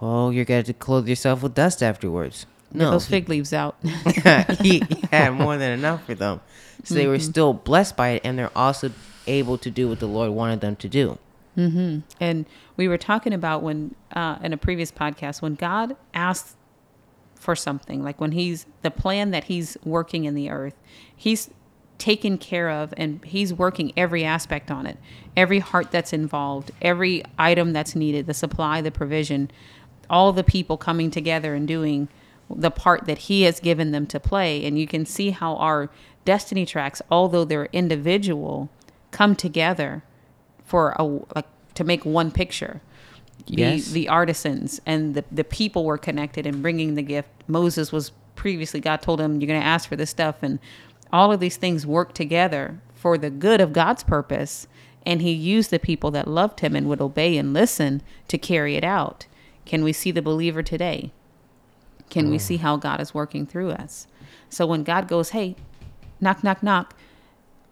well, 0.00 0.32
you're 0.32 0.44
going 0.44 0.64
to 0.64 0.72
clothe 0.72 1.08
yourself 1.08 1.42
with 1.42 1.54
dust 1.54 1.82
afterwards. 1.82 2.46
Get 2.72 2.78
No. 2.78 2.90
those 2.90 3.06
fig 3.06 3.28
leaves 3.28 3.52
out. 3.52 3.76
he, 4.60 4.80
he 4.80 5.04
had 5.10 5.30
more 5.30 5.56
than 5.56 5.72
enough 5.72 6.04
for 6.04 6.14
them. 6.14 6.40
So 6.82 6.94
they 6.94 7.06
were 7.06 7.16
mm-hmm. 7.16 7.30
still 7.30 7.52
blessed 7.52 7.96
by 7.96 8.10
it 8.10 8.22
and 8.24 8.38
they're 8.38 8.56
also 8.56 8.90
able 9.26 9.58
to 9.58 9.70
do 9.70 9.88
what 9.88 10.00
the 10.00 10.08
Lord 10.08 10.30
wanted 10.32 10.60
them 10.60 10.76
to 10.76 10.88
do. 10.88 11.18
Mm-hmm. 11.56 12.00
And 12.20 12.46
we 12.76 12.88
were 12.88 12.98
talking 12.98 13.32
about 13.32 13.62
when, 13.62 13.94
uh, 14.14 14.38
in 14.42 14.52
a 14.52 14.56
previous 14.56 14.90
podcast, 14.90 15.40
when 15.40 15.54
God 15.54 15.96
asks 16.12 16.56
for 17.44 17.54
something, 17.54 18.02
like 18.02 18.20
when 18.20 18.32
He's 18.32 18.64
the 18.80 18.90
plan 18.90 19.30
that 19.30 19.44
He's 19.44 19.76
working 19.84 20.24
in 20.24 20.34
the 20.34 20.48
earth, 20.48 20.74
He's 21.14 21.50
taken 21.98 22.38
care 22.38 22.70
of 22.70 22.94
and 22.96 23.22
He's 23.22 23.52
working 23.52 23.92
every 23.98 24.24
aspect 24.24 24.70
on 24.70 24.86
it, 24.86 24.96
every 25.36 25.58
heart 25.58 25.90
that's 25.90 26.14
involved, 26.14 26.70
every 26.80 27.22
item 27.38 27.74
that's 27.74 27.94
needed, 27.94 28.26
the 28.26 28.34
supply, 28.34 28.80
the 28.80 28.90
provision, 28.90 29.50
all 30.08 30.32
the 30.32 30.42
people 30.42 30.78
coming 30.78 31.10
together 31.10 31.54
and 31.54 31.68
doing 31.68 32.08
the 32.48 32.70
part 32.70 33.04
that 33.04 33.18
He 33.18 33.42
has 33.42 33.60
given 33.60 33.92
them 33.92 34.06
to 34.06 34.18
play. 34.18 34.64
And 34.64 34.78
you 34.78 34.86
can 34.86 35.04
see 35.04 35.30
how 35.30 35.56
our 35.56 35.90
destiny 36.24 36.64
tracks, 36.64 37.02
although 37.10 37.44
they're 37.44 37.68
individual, 37.72 38.70
come 39.10 39.36
together 39.36 40.02
for 40.64 40.94
a 40.98 41.04
like 41.04 41.46
to 41.74 41.84
make 41.84 42.06
one 42.06 42.30
picture. 42.30 42.80
The, 43.46 43.54
Yes. 43.56 43.90
the 43.90 44.08
artisans 44.08 44.80
and 44.86 45.14
the, 45.14 45.24
the 45.30 45.44
people 45.44 45.84
were 45.84 45.98
connected 45.98 46.46
and 46.46 46.62
bringing 46.62 46.94
the 46.94 47.02
gift. 47.02 47.28
Moses 47.46 47.92
was 47.92 48.12
previously, 48.36 48.80
God 48.80 49.02
told 49.02 49.20
him, 49.20 49.40
You're 49.40 49.48
going 49.48 49.60
to 49.60 49.66
ask 49.66 49.88
for 49.88 49.96
this 49.96 50.10
stuff. 50.10 50.36
And 50.42 50.58
all 51.12 51.32
of 51.32 51.40
these 51.40 51.56
things 51.56 51.86
work 51.86 52.14
together 52.14 52.80
for 52.94 53.18
the 53.18 53.30
good 53.30 53.60
of 53.60 53.72
God's 53.72 54.02
purpose. 54.02 54.66
And 55.06 55.20
he 55.20 55.32
used 55.32 55.70
the 55.70 55.78
people 55.78 56.10
that 56.12 56.26
loved 56.26 56.60
him 56.60 56.74
and 56.74 56.88
would 56.88 57.00
obey 57.00 57.36
and 57.36 57.52
listen 57.52 58.02
to 58.28 58.38
carry 58.38 58.76
it 58.76 58.84
out. 58.84 59.26
Can 59.66 59.84
we 59.84 59.92
see 59.92 60.10
the 60.10 60.22
believer 60.22 60.62
today? 60.62 61.12
Can 62.08 62.30
we 62.30 62.36
mm. 62.36 62.40
see 62.40 62.56
how 62.58 62.76
God 62.76 63.00
is 63.00 63.14
working 63.14 63.46
through 63.46 63.72
us? 63.72 64.06
So 64.48 64.66
when 64.66 64.84
God 64.84 65.08
goes, 65.08 65.30
Hey, 65.30 65.56
knock, 66.20 66.42
knock, 66.42 66.62
knock, 66.62 66.94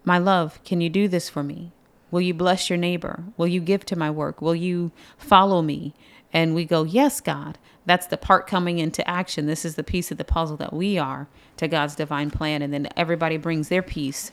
my 0.03 0.17
love, 0.17 0.63
can 0.63 0.81
you 0.81 0.89
do 0.89 1.07
this 1.07 1.29
for 1.29 1.43
me? 1.43 1.71
Will 2.13 2.21
you 2.21 2.35
bless 2.35 2.69
your 2.71 2.77
neighbor? 2.77 3.25
Will 3.37 3.47
you 3.49 3.61
give 3.61 3.85
to 3.87 3.97
my 3.97 4.11
work? 4.11 4.41
Will 4.41 4.55
you 4.55 4.93
follow 5.17 5.63
me? 5.63 5.95
And 6.33 6.55
we 6.55 6.65
go, 6.65 6.83
Yes, 6.85 7.21
God. 7.21 7.59
That's 7.87 8.07
the 8.07 8.17
part 8.17 8.47
coming 8.47 8.79
into 8.79 9.07
action. 9.09 9.47
This 9.47 9.65
is 9.65 9.75
the 9.75 9.83
piece 9.83 10.11
of 10.11 10.19
the 10.19 10.25
puzzle 10.25 10.57
that 10.59 10.73
we 10.73 10.99
are 10.99 11.27
to 11.57 11.67
God's 11.69 11.95
divine 11.95 12.31
plan. 12.31 12.61
And 12.63 12.73
then 12.73 12.89
everybody 12.97 13.37
brings 13.37 13.69
their 13.69 13.83
piece. 13.83 14.31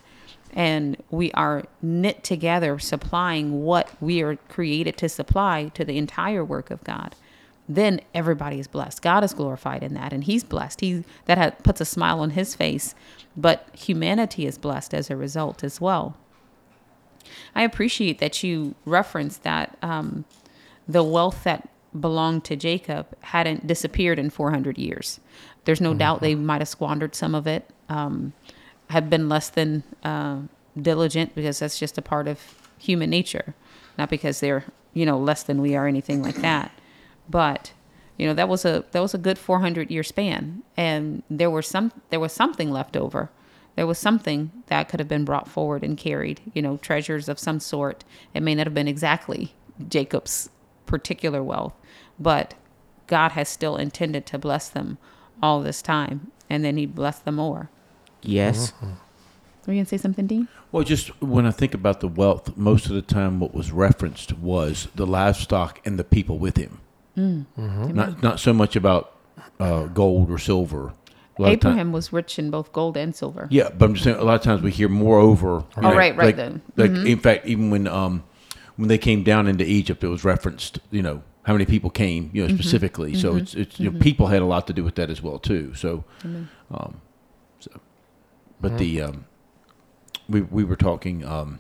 And 0.55 0.99
we 1.11 1.33
are 1.35 1.65
knit 1.83 2.25
together, 2.25 2.79
supplying 2.81 3.63
what 3.65 3.91
we 4.03 4.23
are 4.23 4.37
created 4.51 4.99
to 4.99 5.11
supply 5.11 5.71
to 5.75 5.85
the 5.87 5.99
entire 5.99 6.45
work 6.45 6.71
of 6.73 6.85
God. 6.85 7.17
then 7.69 8.01
everybody 8.15 8.61
is 8.61 8.69
blessed. 8.69 9.03
God 9.03 9.25
is 9.25 9.35
glorified 9.35 9.83
in 9.85 9.95
that, 9.95 10.13
and 10.13 10.25
He's 10.25 10.45
blessed. 10.45 10.83
He 10.83 11.05
that 11.27 11.39
ha- 11.39 11.53
puts 11.65 11.81
a 11.83 11.87
smile 11.87 12.21
on 12.21 12.33
His 12.33 12.55
face, 12.57 12.95
but 13.37 13.69
humanity 13.75 14.47
is 14.47 14.59
blessed 14.59 14.95
as 14.95 15.11
a 15.11 15.17
result 15.17 15.65
as 15.65 15.81
well. 15.81 16.17
I 17.55 17.63
appreciate 17.63 18.19
that 18.19 18.43
you 18.43 18.75
referenced 18.85 19.43
that 19.43 19.77
um, 19.83 20.25
the 20.89 21.03
wealth 21.03 21.45
that 21.45 21.69
belonged 21.99 22.45
to 22.45 22.57
Jacob 22.57 23.07
hadn't 23.21 23.67
disappeared 23.67 24.19
in 24.19 24.31
400 24.31 24.79
years. 24.79 25.21
There's 25.65 25.81
no 25.81 25.95
doubt 25.95 26.21
they 26.21 26.35
might 26.35 26.61
have 26.61 26.69
squandered 26.69 27.15
some 27.15 27.35
of 27.35 27.47
it, 27.47 27.69
um, 27.89 28.33
have 28.89 29.11
been 29.11 29.29
less 29.29 29.51
than 29.51 29.83
uh, 30.05 30.41
diligent 30.81 31.35
because 31.35 31.59
that's 31.59 31.79
just 31.79 31.99
a 31.99 32.03
part 32.03 32.29
of 32.29 32.41
human 32.79 33.11
nature, 33.11 33.55
not 33.99 34.09
because 34.11 34.41
they're 34.41 34.65
you 34.95 35.07
know 35.07 35.19
less 35.19 35.43
than 35.43 35.61
we 35.61 35.77
are, 35.77 35.87
anything 35.87 36.23
like 36.23 36.37
that. 36.37 36.73
But 37.29 37.73
you 38.17 38.27
know 38.27 38.35
that 38.35 38.49
was 38.49 38.65
a 38.65 38.85
that 38.93 39.01
was 39.01 39.15
a 39.15 39.19
good 39.19 39.39
400 39.39 39.91
year 39.91 40.03
span, 40.03 40.63
and 40.77 41.23
there 41.31 41.51
were 41.51 41.63
some 41.63 41.93
there 42.11 42.21
was 42.21 42.33
something 42.33 42.71
left 42.71 42.97
over. 42.97 43.31
There 43.77 43.87
was 43.87 43.99
something 43.99 44.51
that 44.67 44.89
could 44.89 45.01
have 45.01 45.09
been 45.09 45.25
brought 45.25 45.49
forward 45.49 45.83
and 45.83 45.97
carried. 45.97 46.41
You 46.55 46.63
know, 46.63 46.77
treasures 46.77 47.29
of 47.29 47.39
some 47.39 47.61
sort. 47.61 48.05
It 48.35 48.43
may 48.43 48.55
not 48.55 48.67
have 48.67 48.75
been 48.75 48.89
exactly 48.89 49.55
Jacob's 49.89 50.51
particular 50.87 51.43
wealth, 51.43 51.75
but 52.19 52.55
God 53.07 53.33
has 53.33 53.49
still 53.49 53.77
intended 53.77 54.27
to 54.27 54.39
bless 54.39 54.69
them 54.69 54.99
all 55.43 55.61
this 55.61 55.83
time, 55.83 56.31
and 56.49 56.65
then 56.65 56.77
He 56.77 56.87
blessed 56.87 57.25
them 57.25 57.37
more. 57.37 57.71
Yes. 58.23 58.73
Mm-hmm. 58.73 58.93
Were 59.67 59.75
you 59.75 59.81
gonna 59.81 59.87
say 59.87 59.99
something, 59.99 60.27
Dean? 60.27 60.49
Well, 60.73 60.85
just 60.85 61.09
when 61.23 61.47
I 61.47 61.51
think 61.51 61.75
about 61.75 62.01
the 62.01 62.09
wealth, 62.09 62.57
most 62.57 62.87
of 62.87 62.93
the 62.93 63.03
time 63.03 63.41
what 63.41 63.55
was 63.55 63.73
referenced 63.73 64.33
was 64.39 64.89
the 64.95 65.07
livestock 65.07 65.81
and 65.85 65.99
the 65.99 66.05
people 66.05 66.39
with 66.39 66.57
him. 66.57 66.81
Mm. 67.17 67.47
Mm-hmm. 67.59 67.95
Not 67.95 68.23
not 68.23 68.41
so 68.41 68.53
much 68.53 68.75
about 68.75 69.17
uh, 69.59 69.85
gold 69.87 70.31
or 70.31 70.39
silver. 70.39 70.95
A 71.41 71.43
lot 71.43 71.53
of 71.55 71.61
time- 71.61 71.73
Abraham 71.73 71.93
was 71.93 72.13
rich 72.13 72.39
in 72.39 72.51
both 72.51 72.73
gold 72.73 72.97
and 72.97 73.15
silver. 73.15 73.49
yeah, 73.51 73.71
but 73.77 73.87
I'm 73.87 73.95
just 73.95 74.05
saying 74.05 74.17
a 74.19 74.25
lot 74.25 74.35
of 74.35 74.43
times 74.43 74.63
we 74.63 74.71
hear 74.71 74.89
moreover. 74.89 75.65
you 75.77 75.83
Oh, 75.83 75.95
right, 75.95 76.17
right, 76.17 76.27
Like, 76.27 76.37
then. 76.37 76.63
like 76.77 76.91
in 76.91 77.19
fact, 77.19 77.47
even 77.47 77.71
when 77.71 77.87
um 77.89 78.23
when 78.77 78.89
they 78.89 78.99
came 78.99 79.23
down 79.23 79.47
into 79.47 79.65
Egypt, 79.65 80.03
it 80.05 80.09
was 80.09 80.25
referenced. 80.25 80.79
You 80.91 81.03
know 81.03 81.23
how 81.45 81.53
many 81.55 81.65
people 81.67 81.91
came. 81.91 82.31
You 82.33 82.47
know 82.47 82.55
specifically. 82.55 83.15
So 83.15 83.37
it's 83.37 83.55
it's 83.55 83.81
you 83.81 83.91
know 83.91 83.99
people 83.99 84.27
had 84.29 84.43
a 84.43 84.47
lot 84.47 84.67
to 84.69 84.73
do 84.73 84.85
with 84.85 84.95
that 84.97 85.11
as 85.11 85.21
well 85.23 85.39
too. 85.39 85.75
So, 85.75 86.05
um, 86.71 87.01
so, 87.59 87.71
but 88.61 88.79
the 88.79 89.01
um, 89.03 89.25
we 90.29 90.43
we 90.43 90.63
were 90.65 90.77
talking 90.77 91.25
um 91.25 91.59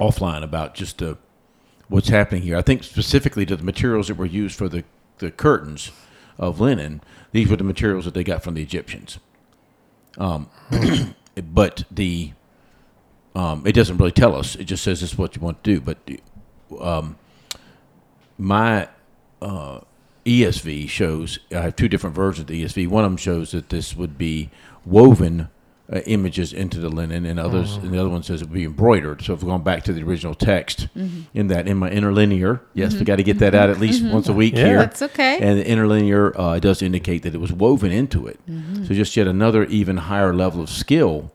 offline 0.00 0.42
about 0.42 0.74
just 0.74 1.02
uh, 1.02 1.14
what's 1.88 2.08
happening 2.08 2.42
here. 2.42 2.56
I 2.56 2.62
think 2.62 2.84
specifically 2.84 3.46
to 3.46 3.56
the 3.56 3.64
materials 3.64 4.08
that 4.08 4.16
were 4.16 4.26
used 4.26 4.56
for 4.56 4.68
the, 4.68 4.84
the 5.18 5.30
curtains 5.30 5.90
of 6.38 6.60
linen, 6.60 7.00
these 7.36 7.48
were 7.48 7.56
the 7.56 7.64
materials 7.64 8.04
that 8.04 8.14
they 8.14 8.24
got 8.24 8.42
from 8.42 8.54
the 8.54 8.62
Egyptians. 8.62 9.18
Um, 10.18 10.48
but 11.42 11.84
the 11.90 12.32
um, 13.34 13.66
it 13.66 13.72
doesn't 13.72 13.98
really 13.98 14.12
tell 14.12 14.34
us. 14.34 14.56
It 14.56 14.64
just 14.64 14.82
says 14.82 15.02
this 15.02 15.12
is 15.12 15.18
what 15.18 15.36
you 15.36 15.42
want 15.42 15.62
to 15.62 15.74
do. 15.74 15.80
But 15.80 15.98
um, 16.80 17.18
my 18.38 18.88
uh, 19.42 19.80
ESV 20.24 20.88
shows 20.88 21.38
I 21.52 21.60
have 21.60 21.76
two 21.76 21.88
different 21.88 22.16
versions 22.16 22.40
of 22.42 22.46
the 22.46 22.64
ESV. 22.64 22.88
One 22.88 23.04
of 23.04 23.10
them 23.10 23.18
shows 23.18 23.52
that 23.52 23.68
this 23.68 23.94
would 23.94 24.16
be 24.16 24.50
woven 24.86 25.48
uh, 25.92 26.00
images 26.06 26.52
into 26.52 26.80
the 26.80 26.88
linen, 26.88 27.24
and 27.24 27.38
others, 27.38 27.76
and 27.76 27.92
the 27.92 27.98
other 28.00 28.08
one 28.08 28.22
says 28.22 28.42
it 28.42 28.48
would 28.48 28.54
be 28.54 28.64
embroidered. 28.64 29.22
So 29.22 29.34
if 29.34 29.42
we're 29.42 29.50
going 29.50 29.62
back 29.62 29.84
to 29.84 29.92
the 29.92 30.02
original 30.02 30.34
text, 30.34 30.88
in 30.94 31.46
that 31.46 31.68
in 31.68 31.76
my 31.76 31.88
interlinear, 31.90 32.60
yes, 32.74 32.94
we 32.94 33.04
got 33.04 33.16
to 33.16 33.22
get 33.22 33.38
that 33.38 33.54
out 33.54 33.70
at 33.70 33.78
least 33.78 34.04
once 34.04 34.28
a 34.28 34.32
week 34.32 34.54
Yeah. 34.54 34.64
here. 34.66 34.78
That's 34.78 35.02
okay. 35.02 35.38
And 35.38 35.58
the 35.60 35.64
interlinear 35.64 36.32
uh, 36.36 36.58
does 36.58 36.82
indicate 36.82 37.22
that 37.22 37.34
it 37.34 37.40
was 37.40 37.52
woven 37.52 37.92
into 37.92 38.26
it. 38.26 38.40
So 38.86 38.94
just 38.94 39.16
yet 39.16 39.28
another 39.28 39.64
even 39.66 39.96
higher 39.98 40.34
level 40.34 40.60
of 40.60 40.70
skill. 40.70 41.30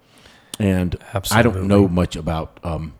And 0.60 0.96
I 1.32 1.42
don't 1.42 1.64
know 1.68 1.88
much 1.88 2.16
about 2.16 2.60
um, 2.64 2.94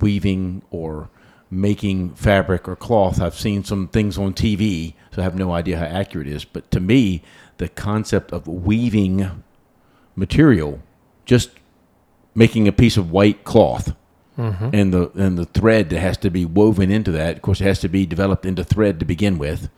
weaving 0.00 0.62
or 0.70 1.08
making 1.50 2.10
fabric 2.10 2.68
or 2.68 2.76
cloth. 2.76 3.20
I've 3.20 3.34
seen 3.38 3.62
some 3.64 3.88
things 3.88 4.18
on 4.18 4.34
TV, 4.34 4.94
so 5.12 5.22
I 5.22 5.24
have 5.24 5.34
no 5.38 5.52
idea 5.52 5.78
how 5.78 5.86
accurate 5.86 6.26
it 6.26 6.32
is. 6.34 6.44
But 6.44 6.70
to 6.72 6.80
me, 6.80 7.22
the 7.56 7.68
concept 7.68 8.32
of 8.32 8.46
weaving 8.48 9.42
material, 10.16 10.80
just 11.28 11.50
making 12.34 12.66
a 12.66 12.72
piece 12.72 12.96
of 12.96 13.12
white 13.12 13.44
cloth, 13.44 13.94
and 14.72 14.92
the 14.92 15.10
and 15.14 15.36
the 15.36 15.44
thread 15.44 15.90
that 15.90 16.00
has 16.00 16.16
to 16.16 16.30
be 16.30 16.44
woven 16.44 16.90
into 16.90 17.10
that. 17.12 17.36
Of 17.36 17.42
course, 17.42 17.60
it 17.60 17.64
has 17.64 17.80
to 17.80 17.88
be 17.88 18.06
developed 18.06 18.46
into 18.46 18.64
thread 18.64 18.98
to 19.00 19.04
begin 19.04 19.36
with, 19.38 19.68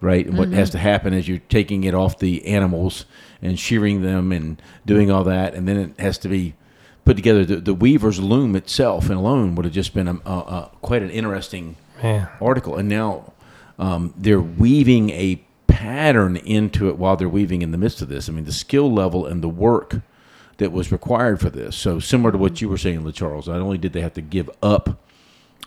right? 0.00 0.26
And 0.26 0.36
what 0.36 0.48
has 0.50 0.70
to 0.70 0.78
happen 0.78 1.14
is 1.14 1.28
you're 1.28 1.38
taking 1.48 1.84
it 1.84 1.94
off 1.94 2.18
the 2.18 2.44
animals 2.46 3.06
and 3.40 3.58
shearing 3.58 4.02
them 4.02 4.32
and 4.32 4.60
doing 4.84 5.10
all 5.10 5.24
that, 5.24 5.54
and 5.54 5.66
then 5.66 5.76
it 5.76 6.00
has 6.00 6.18
to 6.18 6.28
be 6.28 6.54
put 7.04 7.16
together. 7.16 7.44
The, 7.44 7.56
the 7.56 7.74
weaver's 7.74 8.20
loom 8.20 8.56
itself 8.56 9.08
and 9.08 9.14
alone 9.18 9.54
would 9.54 9.64
have 9.64 9.74
just 9.74 9.94
been 9.94 10.08
a, 10.08 10.20
a, 10.26 10.36
a 10.36 10.70
quite 10.82 11.02
an 11.02 11.10
interesting 11.10 11.76
Man. 12.02 12.28
article, 12.40 12.76
and 12.76 12.88
now 12.88 13.32
um, 13.78 14.12
they're 14.16 14.40
weaving 14.40 15.10
a 15.10 15.40
pattern 15.68 16.36
into 16.36 16.88
it 16.88 16.98
while 16.98 17.16
they're 17.16 17.28
weaving 17.28 17.62
in 17.62 17.70
the 17.70 17.78
midst 17.78 18.02
of 18.02 18.08
this. 18.08 18.28
I 18.28 18.32
mean, 18.32 18.46
the 18.46 18.52
skill 18.52 18.92
level 18.92 19.26
and 19.26 19.42
the 19.42 19.48
work 19.48 20.00
that 20.58 20.72
was 20.72 20.92
required 20.92 21.40
for 21.40 21.50
this. 21.50 21.76
So 21.76 21.98
similar 21.98 22.32
to 22.32 22.38
what 22.38 22.60
you 22.60 22.68
were 22.68 22.78
saying, 22.78 23.04
La 23.04 23.10
Charles. 23.10 23.48
Not 23.48 23.60
only 23.60 23.78
did 23.78 23.92
they 23.92 24.00
have 24.00 24.14
to 24.14 24.20
give 24.20 24.50
up 24.62 25.00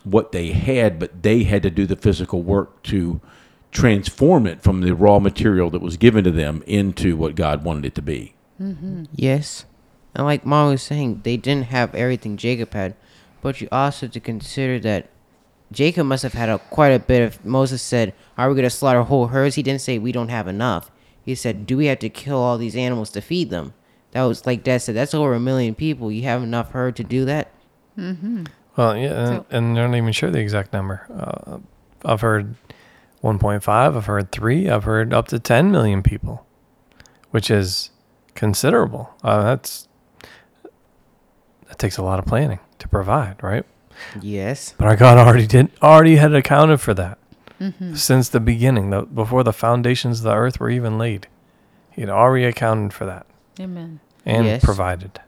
what 0.03 0.31
they 0.31 0.51
had, 0.51 0.99
but 0.99 1.23
they 1.23 1.43
had 1.43 1.63
to 1.63 1.69
do 1.69 1.85
the 1.85 1.95
physical 1.95 2.41
work 2.41 2.81
to 2.83 3.19
transform 3.71 4.45
it 4.45 4.61
from 4.61 4.81
the 4.81 4.93
raw 4.93 5.19
material 5.19 5.69
that 5.69 5.81
was 5.81 5.97
given 5.97 6.23
to 6.23 6.31
them 6.31 6.63
into 6.67 7.15
what 7.15 7.35
God 7.35 7.63
wanted 7.63 7.85
it 7.85 7.95
to 7.95 8.01
be. 8.01 8.33
Mm-hmm. 8.61 9.05
Yes. 9.15 9.65
And 10.13 10.25
like 10.25 10.45
mom 10.45 10.71
was 10.71 10.83
saying, 10.83 11.21
they 11.23 11.37
didn't 11.37 11.67
have 11.67 11.95
everything 11.95 12.35
Jacob 12.35 12.73
had, 12.73 12.95
but 13.41 13.61
you 13.61 13.69
also 13.71 14.07
have 14.07 14.13
to 14.13 14.19
consider 14.19 14.79
that 14.79 15.09
Jacob 15.71 16.05
must 16.05 16.23
have 16.23 16.33
had 16.33 16.49
a 16.49 16.59
quite 16.59 16.89
a 16.89 16.99
bit 16.99 17.21
of. 17.21 17.45
Moses 17.45 17.81
said, 17.81 18.13
"Are 18.37 18.49
we 18.49 18.55
going 18.55 18.63
to 18.63 18.69
slaughter 18.69 19.03
whole 19.03 19.27
herds?" 19.27 19.55
He 19.55 19.63
didn't 19.63 19.81
say 19.81 19.97
we 19.97 20.11
don't 20.11 20.27
have 20.27 20.47
enough. 20.47 20.91
He 21.23 21.33
said, 21.33 21.65
"Do 21.65 21.77
we 21.77 21.85
have 21.85 21.99
to 21.99 22.09
kill 22.09 22.37
all 22.37 22.57
these 22.57 22.75
animals 22.75 23.09
to 23.11 23.21
feed 23.21 23.49
them?" 23.49 23.73
That 24.11 24.23
was 24.23 24.45
like 24.45 24.63
Dad 24.63 24.81
said. 24.81 24.95
That's 24.95 25.13
over 25.13 25.33
a 25.33 25.39
million 25.39 25.73
people. 25.75 26.11
You 26.11 26.23
have 26.23 26.43
enough 26.43 26.71
herd 26.71 26.95
to 26.97 27.03
do 27.03 27.25
that? 27.25 27.51
Well, 27.97 28.95
yeah, 28.97 29.09
and, 29.11 29.27
So- 29.27 29.45
and 29.51 29.75
they're 29.75 29.87
not 29.87 29.97
even 29.97 30.11
sure 30.13 30.29
the 30.31 30.39
exact 30.39 30.73
number. 30.73 31.05
Uh, 31.13 31.57
I've 32.03 32.21
heard 32.21 32.55
1.5. 33.23 33.67
I've 33.95 34.05
heard 34.05 34.31
three. 34.31 34.69
I've 34.69 34.83
heard 34.85 35.13
up 35.13 35.27
to 35.29 35.39
10 35.39 35.71
million 35.71 36.01
people, 36.01 36.45
which 37.31 37.51
is 37.51 37.91
considerable. 38.35 39.13
Uh, 39.23 39.43
that's 39.43 39.87
that 41.67 41.77
takes 41.79 41.97
a 41.97 42.03
lot 42.03 42.19
of 42.19 42.25
planning 42.25 42.59
to 42.79 42.87
provide, 42.87 43.41
right? 43.43 43.65
Yes. 44.21 44.73
But 44.77 44.87
our 44.87 44.95
God 44.95 45.17
already 45.17 45.47
did 45.47 45.69
already 45.81 46.15
had 46.15 46.33
accounted 46.33 46.81
for 46.81 46.93
that 46.95 47.17
since 47.93 48.27
the 48.29 48.39
beginning, 48.39 48.89
the, 48.89 49.03
before 49.03 49.43
the 49.43 49.53
foundations 49.53 50.19
of 50.19 50.23
the 50.23 50.33
earth 50.35 50.59
were 50.59 50.71
even 50.71 50.97
laid. 50.97 51.27
He 51.91 52.01
had 52.01 52.09
already 52.09 52.45
accounted 52.45 52.91
for 52.91 53.05
that 53.05 53.27
Amen. 53.61 53.99
and 54.25 54.45
Yes. 54.45 54.63
provided. 54.63 55.19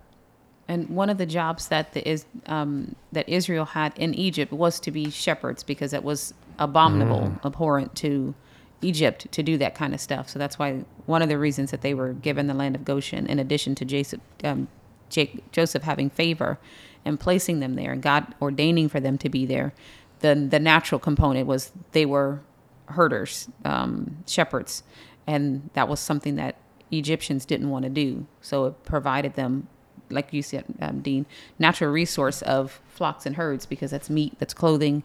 And 0.67 0.89
one 0.89 1.09
of 1.09 1.17
the 1.17 1.25
jobs 1.25 1.67
that 1.67 1.93
the 1.93 2.07
is 2.07 2.25
um, 2.47 2.95
that 3.11 3.27
Israel 3.27 3.65
had 3.65 3.97
in 3.97 4.13
Egypt 4.13 4.51
was 4.51 4.79
to 4.81 4.91
be 4.91 5.09
shepherds 5.09 5.61
because 5.63 5.93
it 5.93 6.03
was 6.03 6.33
abominable, 6.57 7.33
abhorrent 7.43 7.95
to 7.97 8.33
Egypt 8.81 9.31
to 9.31 9.43
do 9.43 9.57
that 9.57 9.75
kind 9.75 9.93
of 9.93 9.99
stuff. 9.99 10.29
So 10.29 10.39
that's 10.39 10.57
why 10.57 10.83
one 11.05 11.21
of 11.21 11.29
the 11.29 11.37
reasons 11.37 11.71
that 11.71 11.81
they 11.81 11.93
were 11.93 12.13
given 12.13 12.47
the 12.47 12.53
land 12.53 12.75
of 12.75 12.85
Goshen, 12.85 13.27
in 13.27 13.39
addition 13.39 13.75
to 13.75 13.85
Jacob, 13.85 14.21
um, 14.43 14.67
Jake, 15.09 15.51
Joseph 15.51 15.83
having 15.83 16.09
favor 16.09 16.57
and 17.05 17.19
placing 17.19 17.59
them 17.59 17.75
there, 17.75 17.91
and 17.91 18.01
God 18.01 18.33
ordaining 18.41 18.87
for 18.89 18.99
them 19.01 19.17
to 19.19 19.29
be 19.29 19.45
there, 19.45 19.73
the 20.21 20.33
the 20.35 20.59
natural 20.59 20.99
component 20.99 21.45
was 21.45 21.71
they 21.91 22.05
were 22.05 22.39
herders, 22.87 23.49
um, 23.65 24.23
shepherds, 24.27 24.83
and 25.27 25.69
that 25.73 25.87
was 25.89 25.99
something 25.99 26.35
that 26.35 26.55
Egyptians 26.97 27.45
didn't 27.45 27.69
want 27.69 27.83
to 27.83 27.89
do. 27.89 28.25
So 28.41 28.65
it 28.65 28.83
provided 28.83 29.35
them, 29.35 29.67
like 30.09 30.33
you 30.33 30.41
said, 30.41 30.65
um, 30.81 31.01
Dean, 31.01 31.25
natural 31.59 31.91
resource 31.91 32.41
of 32.43 32.81
flocks 32.89 33.25
and 33.25 33.35
herds 33.35 33.65
because 33.65 33.91
that's 33.91 34.09
meat, 34.09 34.33
that's 34.39 34.53
clothing, 34.53 35.03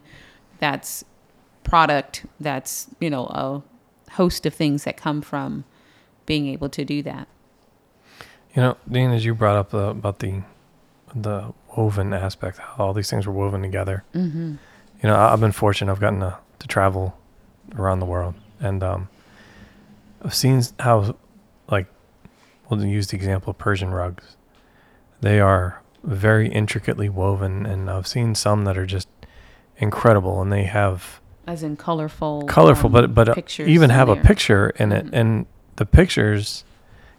that's 0.59 1.03
product, 1.63 2.25
that's 2.39 2.87
you 2.99 3.09
know 3.09 3.25
a 3.27 3.63
host 4.13 4.45
of 4.45 4.53
things 4.53 4.83
that 4.83 4.97
come 4.97 5.21
from 5.21 5.63
being 6.25 6.47
able 6.47 6.69
to 6.69 6.85
do 6.85 7.01
that. 7.03 7.27
You 8.55 8.61
know, 8.61 8.77
Dean, 8.89 9.11
as 9.11 9.25
you 9.25 9.35
brought 9.35 9.57
up 9.57 9.73
uh, 9.73 9.89
about 9.89 10.19
the 10.19 10.43
the 11.15 11.53
woven 11.75 12.13
aspect, 12.13 12.57
how 12.59 12.85
all 12.85 12.93
these 12.93 13.09
things 13.09 13.25
were 13.25 13.33
woven 13.33 13.61
together. 13.61 14.03
Mm-hmm. 14.13 14.55
You 15.01 15.09
know, 15.09 15.15
I- 15.15 15.33
I've 15.33 15.39
been 15.39 15.51
fortunate. 15.51 15.91
I've 15.91 15.99
gotten 15.99 16.19
to, 16.19 16.37
to 16.59 16.67
travel 16.67 17.17
around 17.75 17.99
the 17.99 18.05
world, 18.05 18.35
and 18.59 18.83
um, 18.83 19.09
I've 20.23 20.35
seen 20.35 20.61
how, 20.79 21.15
we'll 22.69 22.85
use 22.85 23.07
the 23.07 23.15
example 23.15 23.51
of 23.51 23.57
Persian 23.57 23.91
rugs. 23.91 24.37
They 25.21 25.39
are 25.39 25.81
very 26.03 26.49
intricately 26.49 27.09
woven, 27.09 27.65
and 27.65 27.89
I've 27.89 28.07
seen 28.07 28.35
some 28.35 28.63
that 28.65 28.77
are 28.77 28.85
just 28.85 29.07
incredible, 29.77 30.41
and 30.41 30.51
they 30.51 30.63
have 30.63 31.19
As 31.47 31.63
in 31.63 31.75
colorful. 31.75 32.43
colorful, 32.43 32.87
um, 32.87 32.91
but 32.93 33.13
but 33.15 33.29
uh, 33.29 33.33
pictures 33.33 33.67
even 33.67 33.89
have 33.89 34.07
a 34.09 34.15
picture 34.15 34.69
in 34.77 34.91
it, 34.91 35.05
Mhm. 35.07 35.09
and 35.13 35.45
the 35.75 35.85
pictures, 35.85 36.63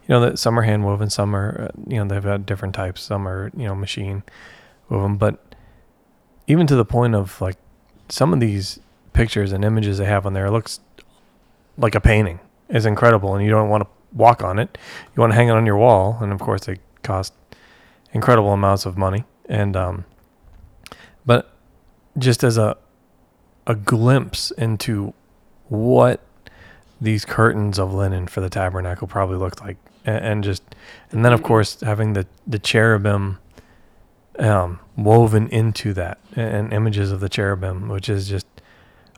you 0.07 0.13
know, 0.13 0.21
that 0.21 0.39
some 0.39 0.57
are 0.57 0.63
hand 0.63 0.83
woven, 0.85 1.09
some 1.09 1.35
are 1.35 1.69
uh, 1.69 1.81
you 1.87 1.97
know 1.97 2.05
they've 2.05 2.23
got 2.23 2.45
different 2.45 2.73
types, 2.73 3.01
some 3.01 3.27
are 3.27 3.51
you 3.55 3.67
know 3.67 3.75
machine 3.75 4.23
woven, 4.89 5.17
but 5.17 5.55
even 6.47 6.65
to 6.67 6.75
the 6.75 6.85
point 6.85 7.13
of 7.15 7.39
like 7.41 7.57
some 8.09 8.33
of 8.33 8.39
these 8.39 8.79
pictures 9.13 9.51
and 9.51 9.63
images 9.63 9.97
they 9.99 10.05
have 10.05 10.25
on 10.25 10.33
there 10.33 10.45
it 10.47 10.51
looks 10.51 10.79
like 11.77 11.93
a 11.95 12.01
painting 12.01 12.39
is 12.69 12.85
incredible, 12.85 13.35
and 13.35 13.43
you 13.45 13.51
don't 13.51 13.69
want 13.69 13.83
to 13.83 13.89
walk 14.13 14.43
on 14.43 14.59
it, 14.59 14.77
you 15.15 15.21
want 15.21 15.31
to 15.31 15.35
hang 15.35 15.47
it 15.47 15.51
on 15.51 15.65
your 15.65 15.77
wall, 15.77 16.17
and 16.21 16.31
of 16.31 16.39
course 16.39 16.65
they 16.65 16.77
cost 17.03 17.33
incredible 18.13 18.51
amounts 18.51 18.85
of 18.85 18.97
money, 18.97 19.23
and 19.47 19.75
um, 19.75 20.05
but 21.25 21.53
just 22.17 22.43
as 22.43 22.57
a 22.57 22.77
a 23.67 23.75
glimpse 23.75 24.51
into 24.51 25.13
what 25.69 26.21
these 26.99 27.25
curtains 27.25 27.79
of 27.79 27.93
linen 27.93 28.27
for 28.27 28.41
the 28.41 28.49
tabernacle 28.49 29.07
probably 29.07 29.37
looked 29.37 29.61
like. 29.61 29.77
And, 30.05 30.25
and 30.25 30.43
just 30.43 30.63
and 31.11 31.23
then 31.23 31.31
of 31.33 31.43
course 31.43 31.79
having 31.81 32.13
the 32.13 32.25
the 32.47 32.59
cherubim 32.59 33.37
um 34.39 34.79
woven 34.97 35.47
into 35.49 35.93
that 35.93 36.17
and, 36.35 36.73
images 36.73 37.11
of 37.11 37.19
the 37.19 37.29
cherubim 37.29 37.87
which 37.87 38.09
is 38.09 38.27
just 38.27 38.47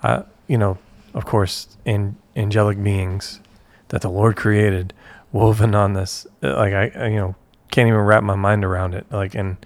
uh 0.02 0.24
you 0.48 0.58
know 0.58 0.78
of 1.14 1.26
course 1.26 1.78
in 1.86 2.18
angelic 2.36 2.82
beings 2.84 3.40
that 3.90 4.02
the 4.02 4.10
lord 4.10 4.36
created 4.36 4.94
woven 5.32 5.76
on 5.76 5.94
this 5.94 6.28
Uh, 6.42 6.56
like 6.56 6.74
I, 6.74 6.92
I 6.96 7.08
you 7.08 7.18
know 7.18 7.36
can't 7.72 7.88
even 7.88 8.00
wrap 8.02 8.24
my 8.24 8.36
mind 8.36 8.64
around 8.64 8.94
it 8.94 9.06
like 9.12 9.36
and 9.36 9.58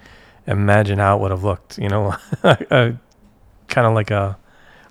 imagine 0.45 0.99
how 0.99 1.17
it 1.17 1.21
would 1.21 1.31
have 1.31 1.43
looked 1.43 1.77
you 1.77 1.89
know 1.89 2.15
kind 2.43 2.97
of 3.87 3.93
like 3.93 4.11
a 4.11 4.37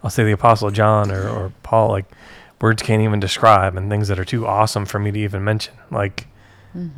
I'll 0.06 0.10
say 0.10 0.22
the 0.22 0.30
Apostle 0.32 0.70
John 0.70 1.10
or, 1.10 1.28
or 1.28 1.52
Paul, 1.64 1.90
like 1.90 2.04
words 2.60 2.80
can't 2.80 3.02
even 3.02 3.18
describe 3.18 3.76
and 3.76 3.90
things 3.90 4.06
that 4.06 4.20
are 4.20 4.24
too 4.24 4.46
awesome 4.46 4.86
for 4.86 5.00
me 5.00 5.10
to 5.10 5.18
even 5.18 5.42
mention. 5.42 5.74
Like, 5.90 6.28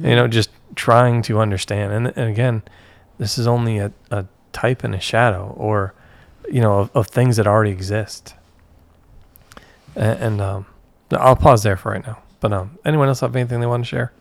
you 0.01 0.15
know, 0.15 0.29
just 0.29 0.51
trying 0.75 1.23
to 1.23 1.41
understand. 1.41 1.93
And, 1.93 2.07
and 2.09 2.29
again, 2.29 2.63
this 3.17 3.39
is 3.39 3.47
only 3.47 3.79
a, 3.79 3.93
a 4.11 4.27
type 4.53 4.85
and 4.85 4.95
a 4.95 5.01
shadow 5.01 5.55
or, 5.57 5.95
you 6.51 6.61
know, 6.61 6.81
of, 6.81 6.91
of 6.95 7.07
things 7.07 7.37
that 7.39 7.47
already 7.47 7.71
exist. 7.71 8.35
And, 9.97 10.21
and 10.21 10.41
um, 10.43 10.67
I'll 11.13 11.37
pause 11.37 11.63
there 11.63 11.77
for 11.77 11.93
right 11.93 12.07
now. 12.07 12.19
But 12.41 12.53
um, 12.53 12.79
anyone 12.85 13.09
else 13.09 13.21
have 13.21 13.35
anything 13.35 13.61
they 13.61 13.67
want 13.67 13.85
to 13.85 13.89
share? 13.89 14.13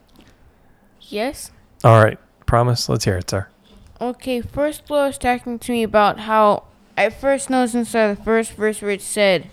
Yes. 1.01 1.51
All 1.83 2.03
right. 2.03 2.17
Promise. 2.45 2.89
Let's 2.89 3.05
hear 3.05 3.17
it, 3.17 3.29
sir. 3.29 3.47
Okay, 3.99 4.41
first 4.41 4.89
was 4.89 5.17
talking 5.17 5.57
to 5.57 5.71
me 5.71 5.83
about 5.83 6.19
how 6.21 6.63
I 6.95 7.09
first 7.09 7.49
noticed 7.49 7.75
inside 7.75 8.17
the 8.17 8.23
first 8.23 8.53
verse 8.53 8.81
where 8.81 8.91
it 8.91 9.01
said, 9.01 9.49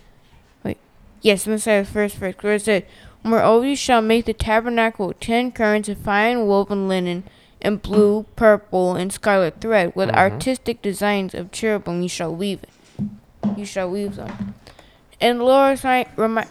wait, 0.63 0.77
yes, 1.23 1.47
inside 1.47 1.87
the 1.87 1.91
first 1.91 2.17
verse 2.17 2.35
where 2.41 2.55
it 2.55 2.63
said, 2.63 2.87
Moreover, 3.27 3.67
you 3.67 3.77
shall 3.77 4.03
make 4.03 4.27
the 4.27 4.35
tabernacle 4.35 5.09
with 5.09 5.19
ten 5.19 5.51
curtains 5.51 5.89
of 5.89 5.97
fine 5.97 6.47
woven 6.47 6.89
linen, 6.89 7.25
and 7.63 7.81
blue, 7.81 8.27
purple, 8.37 8.95
and 8.97 9.11
scarlet 9.11 9.63
thread, 9.63 9.97
with 9.97 10.11
artistic 10.11 10.83
designs 10.83 11.35
of 11.35 11.51
cherubim. 11.51 12.03
You 12.03 12.09
shall 12.11 12.35
weave 12.35 12.63
it. 12.63 12.69
You 13.57 13.65
shall 13.65 13.91
weave 13.91 14.17
them. 14.17 14.55
And 15.23 15.41
the 15.41 15.45
Lord 15.45 15.71
was 15.71 15.85
like, 15.85 16.17
remi- 16.19 16.45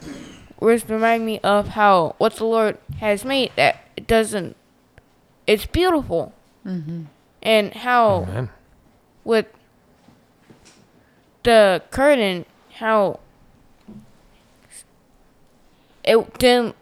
was 0.63 0.87
remind 0.89 1.25
me 1.25 1.39
of 1.39 1.69
how 1.69 2.15
what 2.17 2.35
the 2.35 2.45
Lord 2.45 2.77
has 2.99 3.25
made 3.25 3.51
that 3.55 3.83
it 3.95 4.07
doesn't. 4.07 4.55
It's 5.45 5.65
beautiful, 5.65 6.33
and 7.41 7.73
how 7.73 8.23
Amen. 8.29 8.49
with 9.23 9.47
the 11.43 11.83
curtain 11.91 12.45
how 12.75 13.19
it 16.03 16.33
then 16.39 16.73